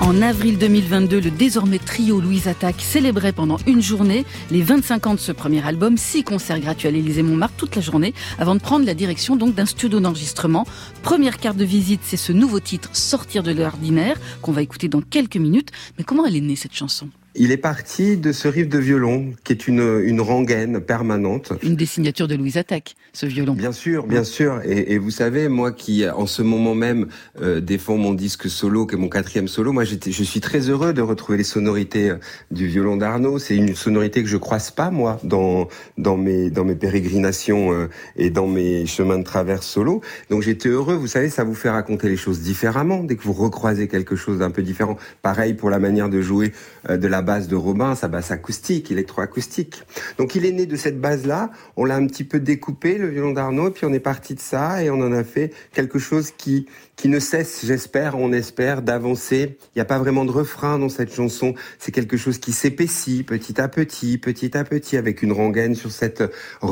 [0.00, 5.14] En avril 2022, le désormais trio Louise Attaque célébrait pendant une journée les 25 ans
[5.14, 8.60] de ce premier album, six concerts gratuits à l'Élysée Montmartre toute la journée, avant de
[8.60, 10.66] prendre la direction donc d'un studio d'enregistrement.
[11.02, 15.02] Première carte de visite, c'est ce nouveau titre Sortir de l'ordinaire qu'on va écouter dans
[15.02, 15.70] quelques minutes.
[15.98, 17.08] Mais comment elle est née cette chanson?
[17.38, 21.52] Il est parti de ce riff de violon, qui est une, une rengaine permanente.
[21.62, 23.54] Une des signatures de Louise Attaque, ce violon.
[23.54, 24.60] Bien sûr, bien sûr.
[24.64, 27.06] Et, et vous savez, moi qui, en ce moment même,
[27.40, 30.92] euh, défends mon disque solo, qui est mon quatrième solo, moi je suis très heureux
[30.92, 32.16] de retrouver les sonorités euh,
[32.50, 33.38] du violon d'Arnaud.
[33.38, 37.88] C'est une sonorité que je croise pas, moi, dans, dans, mes, dans mes pérégrinations euh,
[38.16, 40.02] et dans mes chemins de traverse solo.
[40.28, 43.32] Donc j'étais heureux, vous savez, ça vous fait raconter les choses différemment, dès que vous
[43.32, 44.96] recroisez quelque chose d'un peu différent.
[45.22, 46.52] Pareil pour la manière de jouer
[46.88, 49.82] de la base de Robin, sa basse acoustique, électroacoustique.
[50.16, 53.32] Donc il est né de cette base-là, on l'a un petit peu découpé, le violon
[53.32, 56.64] d'Arnaud, puis on est parti de ça et on en a fait quelque chose qui,
[56.96, 59.58] qui ne cesse, j'espère, on espère, d'avancer.
[59.74, 63.24] Il n'y a pas vraiment de refrain dans cette chanson, c'est quelque chose qui s'épaissit
[63.24, 66.24] petit à petit, petit à petit, avec une rengaine sur cette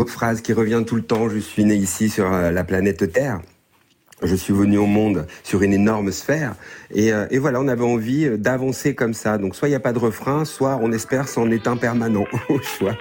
[0.07, 3.43] phrase qui revient tout le temps, je suis né ici sur euh, la planète Terre
[4.23, 6.55] je suis venu au monde sur une énorme sphère.
[6.91, 9.39] Et, euh, et voilà, on avait envie euh, d'avancer comme ça.
[9.39, 12.25] Donc soit il n'y a pas de refrain, soit on espère c'en est un permanent
[12.49, 12.97] au choix.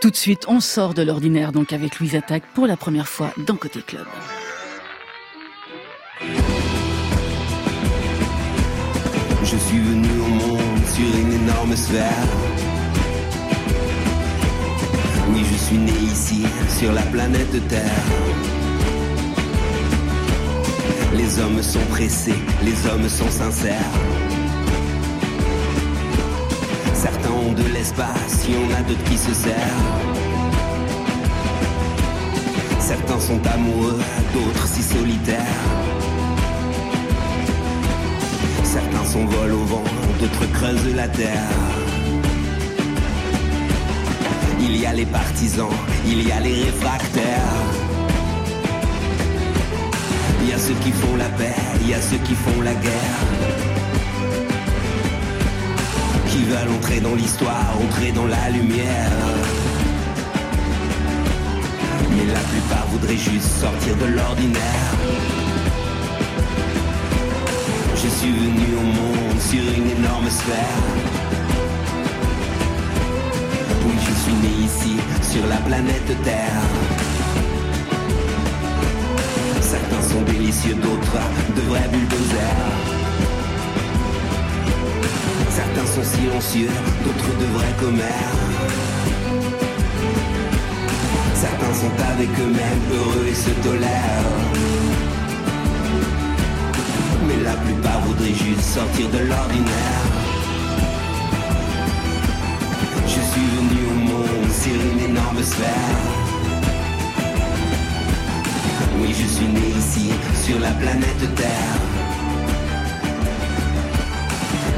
[0.00, 3.32] Tout de suite, on sort de l'ordinaire donc avec Louise Attaque pour la première fois
[3.46, 4.06] dans Côté Club.
[9.44, 12.26] Je suis venu au monde sur une énorme sphère.
[15.30, 16.44] Oui, je suis né ici,
[16.78, 18.61] sur la planète Terre.
[21.14, 22.34] Les hommes sont pressés,
[22.64, 23.76] les hommes sont sincères.
[26.94, 30.12] Certains ont de l'espace, il y en a d'autres qui se serrent.
[32.78, 34.00] Certains sont amoureux,
[34.32, 35.36] d'autres si solitaires.
[38.64, 39.84] Certains s'envolent au vent,
[40.18, 41.50] d'autres creusent la terre.
[44.60, 47.11] Il y a les partisans, il y a les réfractaires.
[51.82, 53.20] Il y a ceux qui font la guerre.
[56.28, 59.12] Qui veulent entrer dans l'histoire, entrer dans la lumière.
[62.10, 64.92] Mais la plupart voudraient juste sortir de l'ordinaire.
[67.96, 70.82] Je suis venu au monde sur une énorme sphère.
[73.86, 74.96] Oui, je suis né ici,
[75.32, 76.91] sur la planète Terre.
[80.12, 81.20] Sont délicieux, d'autres
[81.56, 82.70] de vrais bulldozers.
[85.50, 86.70] Certains sont silencieux,
[87.04, 88.38] d'autres de vrais commères.
[91.34, 94.32] Certains sont avec eux-mêmes heureux et se tolèrent.
[97.26, 100.04] Mais la plupart voudraient juste sortir de l'ordinaire.
[103.06, 106.31] Je suis venu au monde sur une énorme sphère.
[109.02, 110.10] Oui, je suis né ici,
[110.44, 111.76] sur la planète Terre.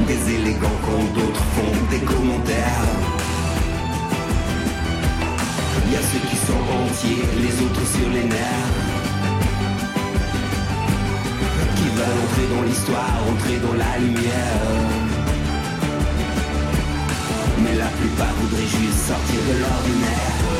[0.07, 2.87] Des élégants quand d'autres font des commentaires.
[5.85, 8.73] Il y a ceux qui sont entiers, les autres sur les nerfs.
[11.75, 14.61] Qui veulent entrer dans l'histoire, entrer dans la lumière.
[17.63, 20.54] Mais la plupart voudraient juste sortir de l'ordinaire.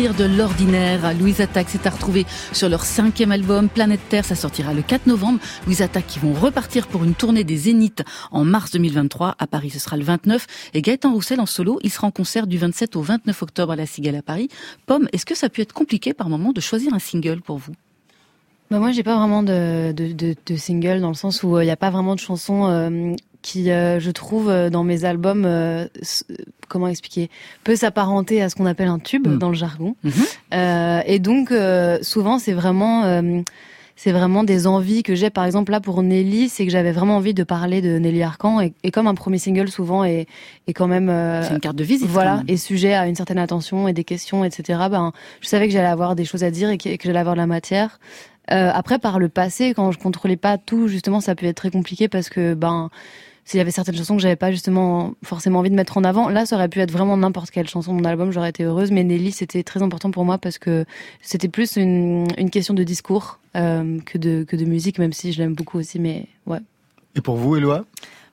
[0.00, 1.12] De l'ordinaire.
[1.12, 4.24] Louise Attaque s'est à retrouver sur leur cinquième album, Planète Terre.
[4.24, 5.40] Ça sortira le 4 novembre.
[5.66, 9.36] Louise Attaque qui vont repartir pour une tournée des Zéniths en mars 2023.
[9.38, 10.46] À Paris, ce sera le 29.
[10.72, 13.76] Et Gaëtan Roussel en solo, il sera en concert du 27 au 29 octobre à
[13.76, 14.48] la Cigale à Paris.
[14.86, 17.58] Pomme, est-ce que ça a pu être compliqué par moment de choisir un single pour
[17.58, 17.74] vous?
[18.70, 19.92] Bah moi, j'ai pas vraiment de,
[20.56, 24.00] single dans le sens où il n'y a pas vraiment de chansons euh, qui, euh,
[24.00, 26.24] je trouve, euh, dans mes albums, euh, s-
[26.68, 27.30] comment expliquer,
[27.64, 29.38] peut s'apparenter à ce qu'on appelle un tube Mm.
[29.38, 29.94] dans le jargon.
[30.52, 33.40] Euh, et donc, euh, souvent, c'est vraiment, euh,
[33.96, 35.28] c'est vraiment des envies que j'ai.
[35.30, 38.60] Par exemple, là pour Nelly, c'est que j'avais vraiment envie de parler de Nelly Arcan
[38.60, 40.26] et, et comme un premier single souvent est,
[40.66, 42.08] est quand même, euh, C'est une carte de visite.
[42.08, 44.78] voilà, et sujet à une certaine attention et des questions, etc.
[44.90, 47.34] Ben, je savais que j'allais avoir des choses à dire et que, que j'allais avoir
[47.36, 48.00] de la matière.
[48.52, 51.70] Euh, après, par le passé, quand je contrôlais pas tout, justement, ça peut être très
[51.70, 52.90] compliqué parce que ben
[53.50, 56.28] s'il y avait certaines chansons que j'avais pas justement forcément envie de mettre en avant,
[56.28, 58.92] là ça aurait pu être vraiment n'importe quelle chanson de mon album, j'aurais été heureuse.
[58.92, 60.84] Mais Nelly, c'était très important pour moi parce que
[61.20, 65.32] c'était plus une, une question de discours euh, que de que de musique, même si
[65.32, 65.98] je l'aime beaucoup aussi.
[65.98, 66.60] Mais ouais.
[67.16, 67.86] Et pour vous, Éloi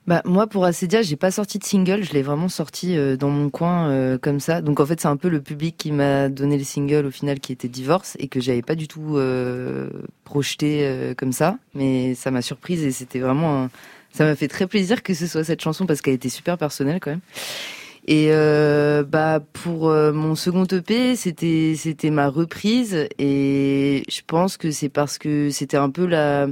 [0.06, 3.30] Bah moi pour Acedia, j'ai pas sorti de single, je l'ai vraiment sorti euh, dans
[3.30, 4.62] mon coin euh, comme ça.
[4.62, 7.40] Donc en fait, c'est un peu le public qui m'a donné le single au final
[7.40, 9.90] qui était Divorce et que j'avais pas du tout euh,
[10.22, 13.70] projeté euh, comme ça, mais ça m'a surprise et c'était vraiment un...
[14.18, 16.98] ça m'a fait très plaisir que ce soit cette chanson parce qu'elle était super personnelle
[17.00, 17.20] quand même.
[18.08, 24.56] Et euh, bah pour euh, mon second EP, c'était c'était ma reprise et je pense
[24.56, 26.48] que c'est parce que c'était un peu la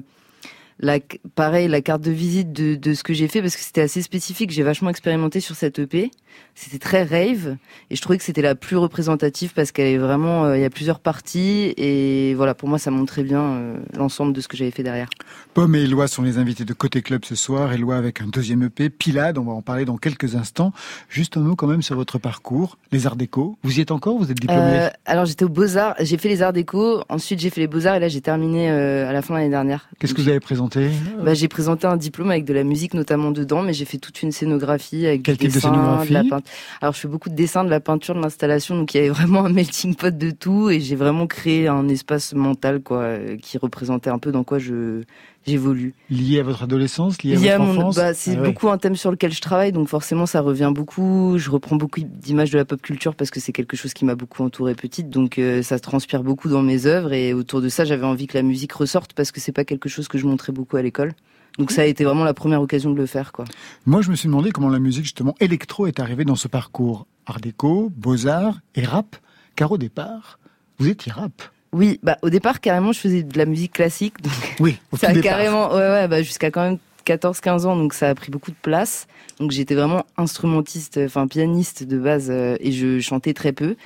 [0.79, 1.01] la
[1.35, 4.01] pareil la carte de visite de, de ce que j'ai fait parce que c'était assez
[4.01, 4.53] spécifique.
[4.53, 6.13] J'ai vachement expérimenté sur cette EP.
[6.59, 7.59] C'était très rave
[7.91, 10.65] et je trouvais que c'était la plus représentative parce qu'elle est vraiment euh, il y
[10.65, 14.57] a plusieurs parties et voilà pour moi ça montrait bien euh, l'ensemble de ce que
[14.57, 15.11] j'avais fait derrière.
[15.53, 17.75] Pomme et Éloi sont les invités de Côté Club ce soir.
[17.75, 20.73] Éloi avec un deuxième EP, Pilade, on va en parler dans quelques instants.
[21.11, 23.59] Juste un mot quand même sur votre parcours, les arts déco.
[23.63, 24.63] Vous y êtes encore Vous êtes diplômé?
[24.63, 27.67] Euh, alors j'étais aux Beaux Arts, j'ai fait les Arts Déco, ensuite j'ai fait les
[27.67, 29.91] Beaux Arts et là j'ai terminé euh, à la fin de l'année dernière.
[29.99, 30.89] Qu'est-ce que vous avez présenté?
[31.23, 34.23] Bah, j'ai présenté un diplôme avec de la musique notamment dedans, mais j'ai fait toute
[34.23, 36.53] une scénographie avec Quel du type de scénographie la peinture.
[36.81, 39.09] Alors je fais beaucoup de dessins, de la peinture, de l'installation, donc il y avait
[39.11, 43.59] vraiment un melting pot de tout et j'ai vraiment créé un espace mental quoi qui
[43.59, 45.03] représentait un peu dans quoi je
[45.47, 45.95] j'évolue.
[46.11, 48.47] Lié à votre adolescence, lié à a votre mon- enfance bah, c'est Ah ouais.
[48.49, 51.35] beaucoup un thème sur lequel je travaille, donc forcément ça revient beaucoup.
[51.39, 54.17] Je reprends beaucoup d'images de la pop culture parce que c'est quelque chose qui m'a
[54.17, 57.13] beaucoup entourée petite, donc euh, ça transpire beaucoup dans mes œuvres.
[57.13, 59.89] Et autour de ça, j'avais envie que la musique ressorte parce que c'est pas quelque
[59.89, 61.13] chose que je montrais beaucoup à l'école.
[61.59, 63.45] Donc ça a été vraiment la première occasion de le faire, quoi.
[63.87, 67.07] Moi, je me suis demandé comment la musique, justement, électro est arrivée dans ce parcours.
[67.27, 69.17] Art déco, beaux-arts et rap.
[69.57, 70.39] Car au départ,
[70.79, 71.33] vous étiez rap.
[71.73, 75.09] Oui, bah au départ carrément je faisais de la musique classique, donc Oui, au ça
[75.09, 75.31] tout a départ.
[75.33, 78.57] carrément, ouais ouais, bah jusqu'à quand même 14-15 ans, donc ça a pris beaucoup de
[78.61, 79.07] place.
[79.39, 83.77] Donc j'étais vraiment instrumentiste, enfin pianiste de base, euh, et je chantais très peu.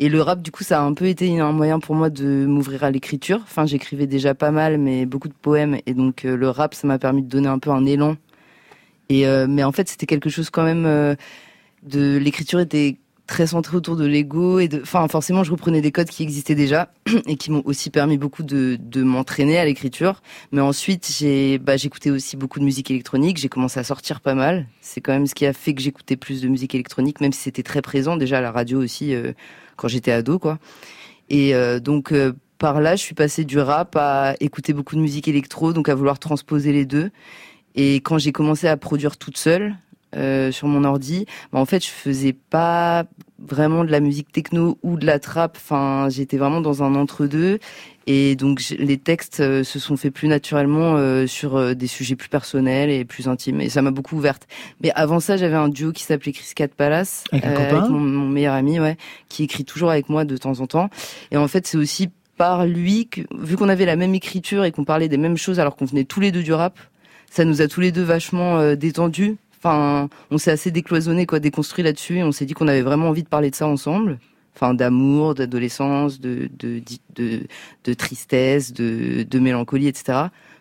[0.00, 2.46] Et le rap, du coup, ça a un peu été un moyen pour moi de
[2.46, 3.40] m'ouvrir à l'écriture.
[3.42, 6.86] Enfin, j'écrivais déjà pas mal, mais beaucoup de poèmes, et donc euh, le rap, ça
[6.86, 8.16] m'a permis de donner un peu un élan.
[9.08, 11.16] Et euh, mais en fait, c'était quelque chose quand même
[11.82, 12.96] de l'écriture était
[13.28, 16.56] très centrée autour de l'ego et de, enfin, forcément, je reprenais des codes qui existaient
[16.56, 16.90] déjà
[17.26, 20.22] et qui m'ont aussi permis beaucoup de, de m'entraîner à l'écriture.
[20.50, 23.36] Mais ensuite, j'ai, bah, j'écoutais aussi beaucoup de musique électronique.
[23.36, 24.66] J'ai commencé à sortir pas mal.
[24.80, 27.42] C'est quand même ce qui a fait que j'écoutais plus de musique électronique, même si
[27.42, 29.32] c'était très présent déjà à la radio aussi euh,
[29.76, 30.58] quand j'étais ado, quoi.
[31.30, 32.14] Et donc
[32.58, 35.94] par là, je suis passée du rap à écouter beaucoup de musique électro, donc à
[35.94, 37.10] vouloir transposer les deux.
[37.74, 39.76] Et quand j'ai commencé à produire toute seule
[40.16, 43.04] euh, sur mon ordi, bah, en fait, je faisais pas
[43.38, 45.56] vraiment de la musique techno ou de la trap.
[45.56, 47.58] Enfin, j'étais vraiment dans un entre-deux.
[48.10, 52.16] Et donc, les textes euh, se sont faits plus naturellement euh, sur euh, des sujets
[52.16, 53.60] plus personnels et plus intimes.
[53.60, 54.48] Et ça m'a beaucoup ouverte.
[54.82, 57.44] Mais avant ça, j'avais un duo qui s'appelait Chris Cat Palace, avec,
[57.90, 58.96] mon, mon, meilleur ami, ouais,
[59.28, 60.88] qui écrit toujours avec moi de temps en temps.
[61.30, 64.72] Et en fait, c'est aussi par lui que, vu qu'on avait la même écriture et
[64.72, 66.78] qu'on parlait des mêmes choses alors qu'on venait tous les deux du rap,
[67.30, 71.84] ça nous a tous les deux vachement détendus Enfin, on s'est assez décloisonné, quoi, déconstruit
[71.84, 74.18] là-dessus, et on s'est dit qu'on avait vraiment envie de parler de ça ensemble.
[74.54, 76.80] Enfin, d'amour, d'adolescence, de, de,
[77.14, 77.40] de,
[77.84, 80.18] de, tristesse, de, de mélancolie, etc.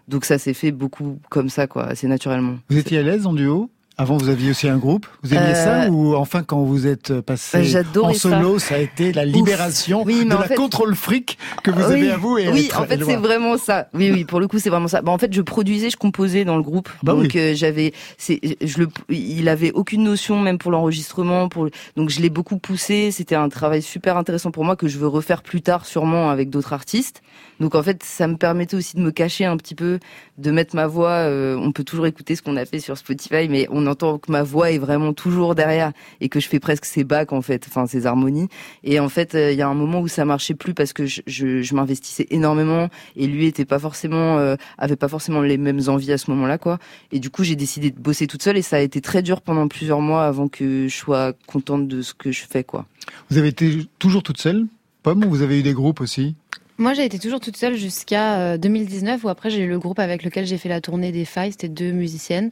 [0.07, 2.57] Donc ça s'est fait beaucoup comme ça, quoi, assez naturellement.
[2.69, 3.69] Vous étiez à l'aise en duo?
[3.99, 5.07] Avant, vous aviez aussi un groupe.
[5.23, 8.75] Vous aimiez ça euh, ou enfin quand vous êtes passé bah, en solo, ça.
[8.75, 12.69] a été la libération de la contrôle fric que vous avez à vous et Oui,
[12.77, 13.87] en fait, c'est vraiment ça.
[13.95, 15.01] Oui, oui, pour le coup, c'est vraiment ça.
[15.01, 16.89] Bah, en fait, je produisais, je composais dans le groupe.
[17.01, 21.49] Bah donc euh, j'avais, c'est, je le, il avait aucune notion même pour l'enregistrement.
[21.49, 23.09] Pour donc je l'ai beaucoup poussé.
[23.11, 26.51] C'était un travail super intéressant pour moi que je veux refaire plus tard, sûrement avec
[26.51, 27.23] d'autres artistes.
[27.59, 29.99] Donc en fait, ça me permettait aussi de me cacher un petit peu,
[30.37, 31.09] de mettre ma voix.
[31.09, 34.31] Euh, on peut toujours écouter ce qu'on a fait sur Spotify, mais on entend que
[34.31, 37.65] ma voix est vraiment toujours derrière et que je fais presque ces bacs en fait,
[37.67, 38.47] enfin ces harmonies.
[38.83, 41.05] Et en fait, euh, il y a un moment où ça marchait plus parce que
[41.05, 45.57] je, je, je m'investissais énormément et lui était pas forcément, euh, avait pas forcément les
[45.57, 46.79] mêmes envies à ce moment-là quoi.
[47.11, 49.41] Et du coup, j'ai décidé de bosser toute seule et ça a été très dur
[49.41, 52.85] pendant plusieurs mois avant que je sois contente de ce que je fais quoi.
[53.29, 54.67] Vous avez été toujours toute seule,
[55.03, 56.35] Pomme, ou vous avez eu des groupes aussi?
[56.79, 60.21] Moi, j'ai été toujours toute seule jusqu'à 2019, où après j'ai eu le groupe avec
[60.21, 61.51] lequel j'ai fait la tournée des failles.
[61.51, 62.51] C'était deux musiciennes.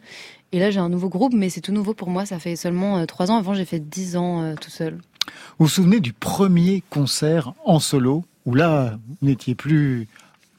[0.52, 2.26] Et là, j'ai un nouveau groupe, mais c'est tout nouveau pour moi.
[2.26, 3.38] Ça fait seulement euh, trois ans.
[3.38, 5.00] Avant, j'ai fait dix ans euh, tout seul.
[5.58, 10.08] Vous vous souvenez du premier concert en solo, où là, vous n'étiez plus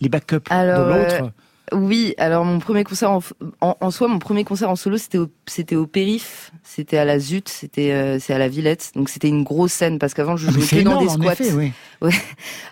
[0.00, 1.32] les backups de l'autre?
[1.72, 3.20] Oui, alors mon premier concert en,
[3.60, 7.18] en, soi, mon premier concert en solo, c'était au, c'était au Périph, c'était à la
[7.18, 10.46] Zut, c'était euh, c'est à la Villette, donc c'était une grosse scène parce qu'avant je
[10.46, 11.56] ah, jouais que dans des squats.
[11.56, 11.72] oui.
[12.02, 12.12] Ouais.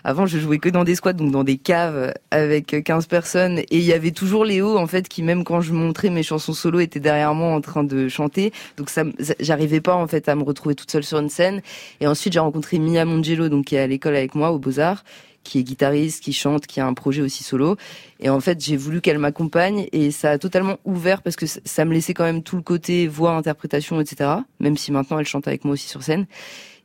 [0.03, 3.65] Avant je jouais que dans des squats, donc dans des caves avec 15 personnes et
[3.71, 6.79] il y avait toujours Léo en fait qui même quand je montrais mes chansons solo
[6.79, 9.03] était derrière moi en train de chanter, donc ça
[9.39, 11.63] j'arrivais pas en fait à me retrouver toute seule sur une scène.
[12.01, 14.79] Et ensuite j'ai rencontré Mia Mongelo donc qui est à l'école avec moi aux Beaux
[14.79, 15.03] Arts
[15.45, 17.77] qui est guitariste, qui chante, qui a un projet aussi solo.
[18.19, 21.85] Et en fait, j'ai voulu qu'elle m'accompagne et ça a totalement ouvert parce que ça
[21.85, 24.29] me laissait quand même tout le côté voix, interprétation, etc.
[24.59, 26.25] Même si maintenant elle chante avec moi aussi sur scène.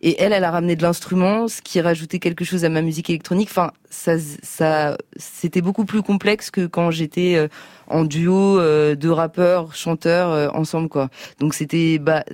[0.03, 3.11] Et elle, elle a ramené de l'instrument, ce qui rajoutait quelque chose à ma musique
[3.11, 3.49] électronique.
[3.51, 7.49] Enfin, ça, ça, c'était beaucoup plus complexe que quand j'étais euh,
[7.87, 11.11] en duo euh, de rappeurs, chanteurs euh, ensemble, quoi.
[11.39, 12.25] Donc c'était, bah,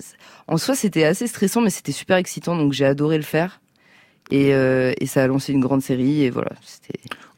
[0.46, 2.56] en soi, c'était assez stressant, mais c'était super excitant.
[2.56, 3.60] Donc j'ai adoré le faire.
[4.30, 6.50] Et, euh, et, ça a lancé une grande série et voilà.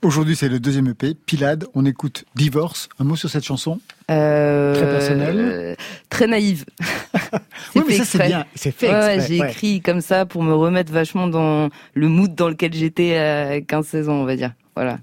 [0.03, 1.67] Aujourd'hui, c'est le deuxième EP, Pilade.
[1.75, 2.89] On écoute Divorce.
[2.99, 3.79] Un mot sur cette chanson
[4.11, 5.77] euh, Très personnelle.
[6.09, 6.65] très naïve.
[7.75, 8.47] oui, mais ça c'est bien.
[8.55, 8.91] C'est fait.
[8.91, 13.17] Ouais, J'ai écrit comme ça pour me remettre vachement dans le mood dans lequel j'étais
[13.17, 14.53] à 15-16 ans, on va dire.
[14.75, 14.99] Voilà.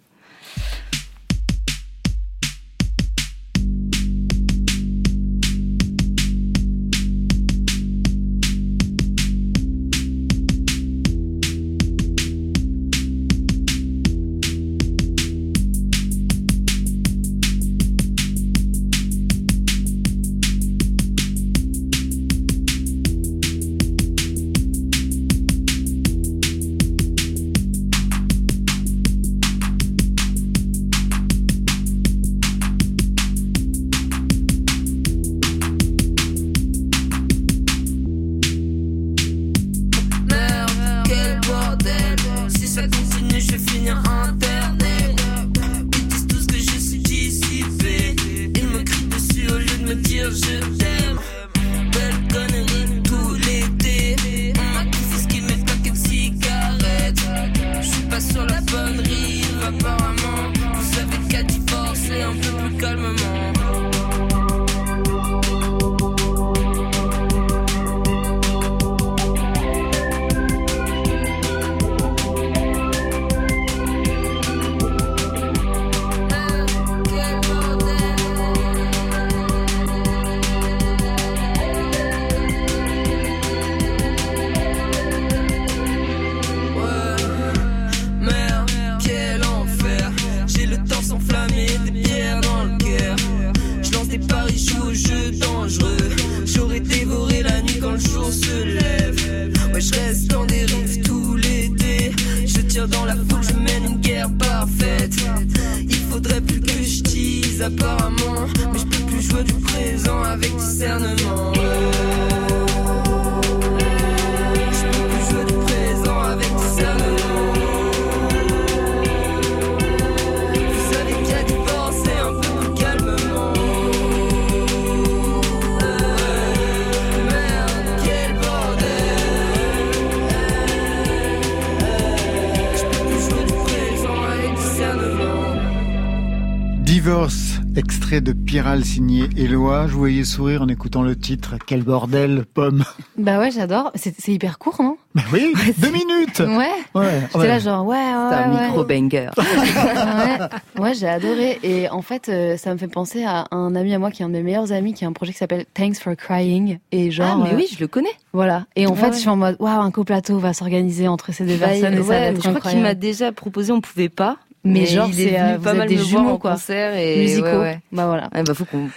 [138.56, 139.86] Piral signé Eloi.
[139.88, 141.56] Je vous voyais sourire en écoutant le titre.
[141.68, 142.86] Quel bordel, pomme.
[143.18, 143.92] Bah ouais, j'adore.
[143.96, 144.96] C'est c'est hyper court, non?
[145.14, 146.40] Bah oui, deux minutes.
[146.40, 146.70] Ouais.
[146.94, 147.20] Ouais.
[147.26, 147.48] J'étais ouais.
[147.50, 148.62] là genre ouais ouais C'est un ouais.
[148.68, 149.30] micro-banger.
[149.38, 151.60] ouais, ouais j'ai adoré.
[151.64, 154.26] Et en fait, euh, ça me fait penser à un ami à moi qui est
[154.26, 156.80] un de mes meilleurs amis, qui a un projet qui s'appelle Thanks for Crying.
[156.94, 158.08] Et genre, Ah, mais euh, oui, je le connais.
[158.32, 158.68] voilà.
[158.78, 159.14] Et en Ouais, fait, ouais.
[159.14, 161.98] je suis en mode, waouh, un coplateau va s'organiser entre ces deux Bah, personnes et
[161.98, 164.38] ça va ouais, être je crois qu'il m'a déjà proposé, on pouvait pas.
[164.66, 166.52] Mais genre, il est c'est, venu euh, pas mal des me voir jumeaux, en quoi.
[166.54, 167.46] concert et Musicaux.
[167.48, 167.80] ouais, ouais.
[167.92, 168.30] Bah voilà.
[168.44, 168.90] Bah faut qu'on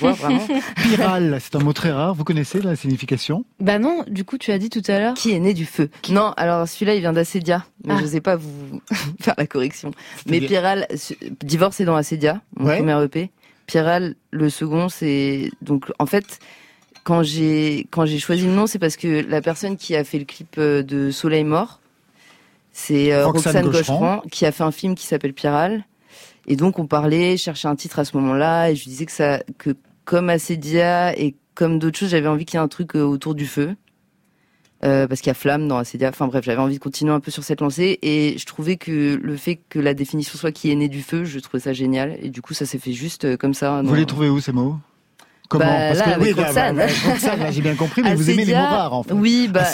[0.00, 0.46] voit vraiment.
[0.82, 2.14] Piral, c'est un mot très rare.
[2.14, 3.44] Vous connaissez la signification?
[3.60, 5.14] Bah non, du coup, tu as dit tout à l'heure.
[5.14, 5.88] Qui est né du feu?
[6.10, 7.64] Non, alors celui-là, il vient d'Assedia.
[7.84, 8.00] Mais Ah.
[8.00, 8.80] je sais pas vous
[9.20, 9.90] faire la correction.
[10.26, 12.76] Mais C'est-à-dire Piral, ce- Divorce est dans Assedia, mon Ouais.
[12.78, 13.30] premier EP.
[13.66, 16.38] Piral, le second, c'est donc en fait
[17.02, 20.18] quand j'ai quand j'ai choisi le nom, c'est parce que la personne qui a fait
[20.18, 21.80] le clip euh, de Soleil mort,
[22.74, 23.70] c'est euh, Roxane Roxane.
[23.70, 25.84] Gaucheran, qui a fait un film qui s'appelle Piral.
[26.46, 29.42] Et donc on parlait, cherchait un titre à ce moment-là, et je disais que ça,
[29.56, 29.70] que
[30.04, 33.34] comme Assedia et comme d'autres choses, j'avais envie qu'il y ait un truc euh, autour
[33.34, 33.76] du feu.
[34.82, 36.10] Euh, parce qu'il y a flamme dans Assedia.
[36.10, 39.18] Enfin bref, j'avais envie de continuer un peu sur cette lancée et je trouvais que
[39.22, 42.18] le fait que la définition soit qui est né du feu, je trouvais ça génial
[42.20, 43.80] et du coup ça s'est fait juste euh, comme ça.
[43.82, 44.76] Vous les trouvez où ces mots?
[45.48, 46.76] Comment Bah, là, avec bah, Roxane.
[46.76, 49.12] bah, bah, Roxane, là, j'ai bien compris, mais vous aimez les mots rares en fait.
[49.12, 49.64] Oui, bah,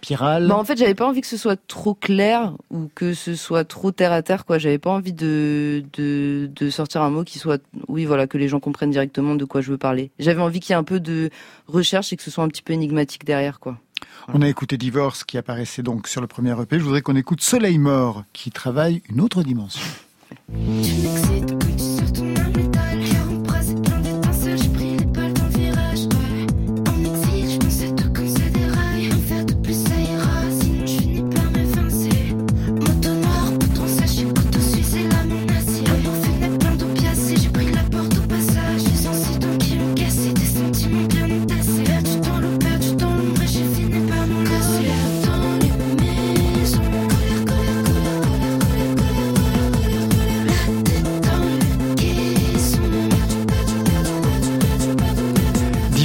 [0.00, 0.48] Piral.
[0.48, 3.64] bah en fait, j'avais pas envie que ce soit trop clair ou que ce soit
[3.64, 4.58] trop terre à terre, quoi.
[4.58, 8.48] J'avais pas envie de, de, de sortir un mot qui soit, oui, voilà, que les
[8.48, 10.10] gens comprennent directement de quoi je veux parler.
[10.18, 11.30] J'avais envie qu'il y ait un peu de
[11.68, 13.78] recherche et que ce soit un petit peu énigmatique derrière, quoi.
[14.34, 16.78] On a écouté Divorce qui apparaissait donc sur le premier EP.
[16.78, 19.82] Je voudrais qu'on écoute Soleil mort qui travaille une autre dimension.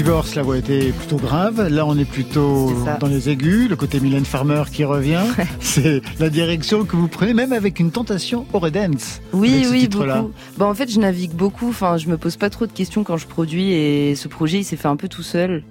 [0.07, 1.67] Divorce, la voix était plutôt grave.
[1.67, 3.67] Là, on est plutôt dans les aigus.
[3.67, 5.25] Le côté Mylène Farmer qui revient.
[5.59, 9.19] C'est la direction que vous prenez, même avec une tentation Eurodance.
[9.33, 10.21] Oui, avec ce oui, titre-là.
[10.21, 10.33] beaucoup.
[10.55, 11.67] Bah, en fait, je navigue beaucoup.
[11.67, 14.63] Enfin, je me pose pas trop de questions quand je produis et ce projet, il
[14.63, 15.65] s'est fait un peu tout seul.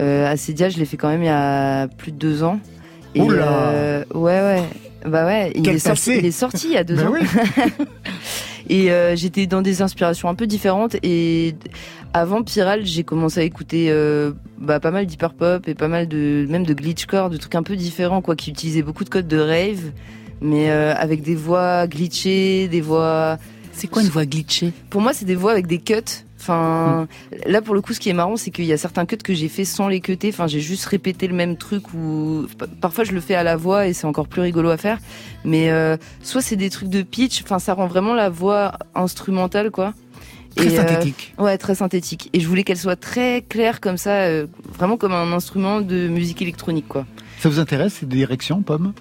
[0.00, 2.60] Euh, je l'ai fait quand même il y a plus de deux ans.
[3.16, 4.62] Et, Oula euh, ouais, ouais.
[5.04, 7.12] Bah ouais, il est, sorti, il est sorti il y a deux Ben ans.
[7.12, 7.26] oui.
[8.70, 10.94] Et euh, j'étais dans des inspirations un peu différentes.
[11.02, 11.56] Et
[12.14, 16.06] avant Piral, j'ai commencé à écouter euh, bah, pas mal d'hyper pop et pas mal
[16.06, 19.26] de même de glitchcore, de trucs un peu différents, quoi, qui utilisaient beaucoup de codes
[19.26, 19.90] de rave,
[20.40, 23.38] mais euh, avec des voix glitchées, des voix.
[23.72, 24.72] C'est quoi une voix glitchée?
[24.88, 26.24] Pour moi, c'est des voix avec des cuts.
[26.40, 27.06] Enfin,
[27.46, 29.34] là pour le coup, ce qui est marrant, c'est qu'il y a certains cuts que
[29.34, 30.30] j'ai fait sans les cutter.
[30.30, 33.56] Enfin, j'ai juste répété le même truc ou pa- parfois je le fais à la
[33.56, 34.98] voix et c'est encore plus rigolo à faire.
[35.44, 37.42] Mais euh, soit c'est des trucs de pitch.
[37.42, 39.92] Enfin, ça rend vraiment la voix instrumentale, quoi.
[40.56, 41.34] Très Et, euh, synthétique.
[41.38, 42.30] ouais, très synthétique.
[42.32, 44.46] Et je voulais qu'elle soit très claire comme ça, euh,
[44.78, 47.06] vraiment comme un instrument de musique électronique, quoi.
[47.38, 48.92] Ça vous intéresse ces directions, Pomme?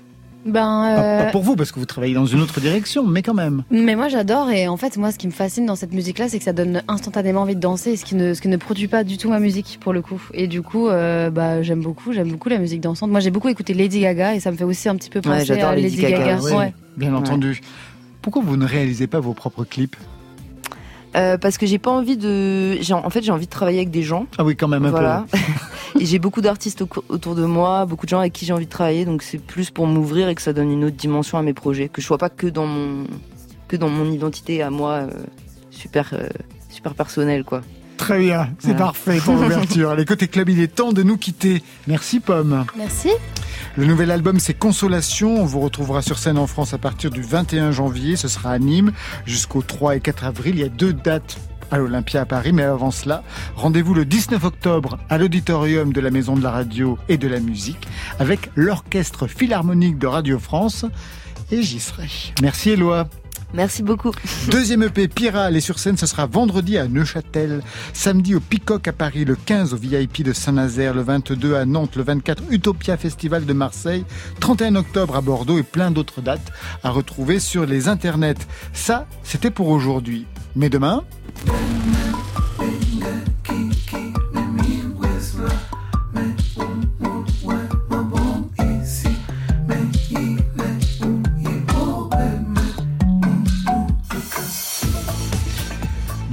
[0.46, 3.22] Ben, pas, euh, pas pour vous, parce que vous travaillez dans une autre direction, mais
[3.22, 3.64] quand même.
[3.72, 6.30] Mais moi j'adore et en fait moi ce qui me fascine dans cette musique là
[6.30, 8.88] c'est que ça donne instantanément envie de danser ce qui ne ce qui ne produit
[8.88, 12.14] pas du tout ma musique pour le coup et du coup euh, bah j'aime beaucoup
[12.14, 14.64] j'aime beaucoup la musique dansante moi j'ai beaucoup écouté Lady Gaga et ça me fait
[14.64, 16.74] aussi un petit peu penser j'adore à Lady Lady, Gaga, Gaga, Oui, ouais.
[16.96, 17.62] Bien entendu.
[18.22, 19.96] Pourquoi vous ne réalisez pas vos propres clips?
[21.16, 22.78] Euh, parce que j'ai pas envie de.
[22.82, 24.28] j'ai- En fait, j'ai envie de travailler avec des gens.
[24.38, 25.26] Ah oui, quand même un voilà.
[25.32, 25.38] peu.
[26.00, 28.66] et j'ai beaucoup d'artistes au- autour de moi, beaucoup de gens avec qui j'ai envie
[28.66, 31.42] de travailler, donc c'est plus pour m'ouvrir et que ça donne une autre dimension à
[31.42, 33.06] mes projets, que je sois pas que dans mon
[33.68, 35.10] que dans mon identité à moi euh,
[35.72, 36.28] super euh,
[36.70, 37.62] super personnelle quoi.
[37.98, 38.86] Très bien, c'est Voilà.
[38.86, 39.90] parfait pour l'ouverture.
[39.92, 41.62] Allez, côté club, il est temps de nous quitter.
[41.88, 42.66] Merci, Pomme.
[42.78, 43.10] Merci.
[43.80, 45.42] Le nouvel album, c'est Consolation.
[45.42, 48.18] On vous retrouvera sur scène en France à partir du 21 janvier.
[48.18, 48.92] Ce sera à Nîmes
[49.26, 50.56] jusqu'au 3 et 4 avril.
[50.56, 51.38] Il y a deux dates
[51.72, 53.24] à l'Olympia à Paris, mais avant cela,
[53.56, 57.40] rendez-vous le 19 octobre à l'auditorium de la Maison de la Radio et de la
[57.40, 57.88] Musique
[58.20, 60.84] avec l'Orchestre Philharmonique de Radio France
[61.50, 62.10] et j'y serai.
[62.42, 63.08] Merci Éloi.
[63.54, 64.12] Merci beaucoup.
[64.52, 67.62] Deuxième EP, Piral et sur scène, ce sera vendredi à Neuchâtel,
[67.94, 71.96] samedi au Peacock à Paris, le 15 au VIP de Saint-Nazaire, le 22 à Nantes,
[71.96, 74.06] le 24 Utopia Festival de Marseille,
[74.40, 76.52] 31 octobre à Bordeaux et plein d'autres dates
[76.84, 78.48] à retrouver sur les internets.
[78.74, 80.26] Ça, c'était pour aujourd'hui.
[80.56, 81.04] Mais demain...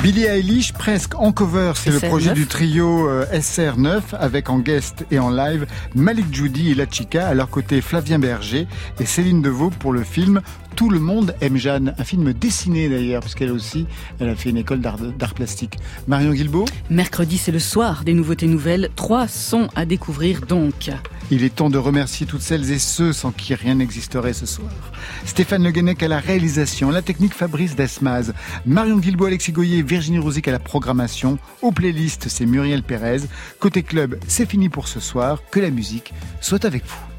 [0.06, 2.08] Billie Eilish, presque en cover, c'est le SR9.
[2.08, 6.88] projet du trio euh, SR9 avec en guest et en live Malik Judy et La
[6.88, 8.68] Chica, à leur côté Flavien Berger
[9.00, 10.42] et Céline Deveau pour le film
[10.76, 13.88] Tout le monde aime Jeanne, un film dessiné d'ailleurs, puisqu'elle aussi,
[14.20, 15.76] elle a fait une école d'art plastique.
[16.06, 18.90] Marion Guilbeault Mercredi, c'est le soir des nouveautés nouvelles.
[18.94, 20.92] Trois sons à découvrir donc.
[21.32, 24.70] Il est temps de remercier toutes celles et ceux sans qui rien n'existerait ce soir.
[25.24, 28.32] Stéphane Le Guenec à la réalisation, la technique Fabrice Desmaz,
[28.64, 33.22] Marion Guilbault, Alexis Goyer, Virginie Rosic à la programmation, aux playlists c'est Muriel Pérez.
[33.58, 37.15] Côté club, c'est fini pour ce soir, que la musique soit avec vous.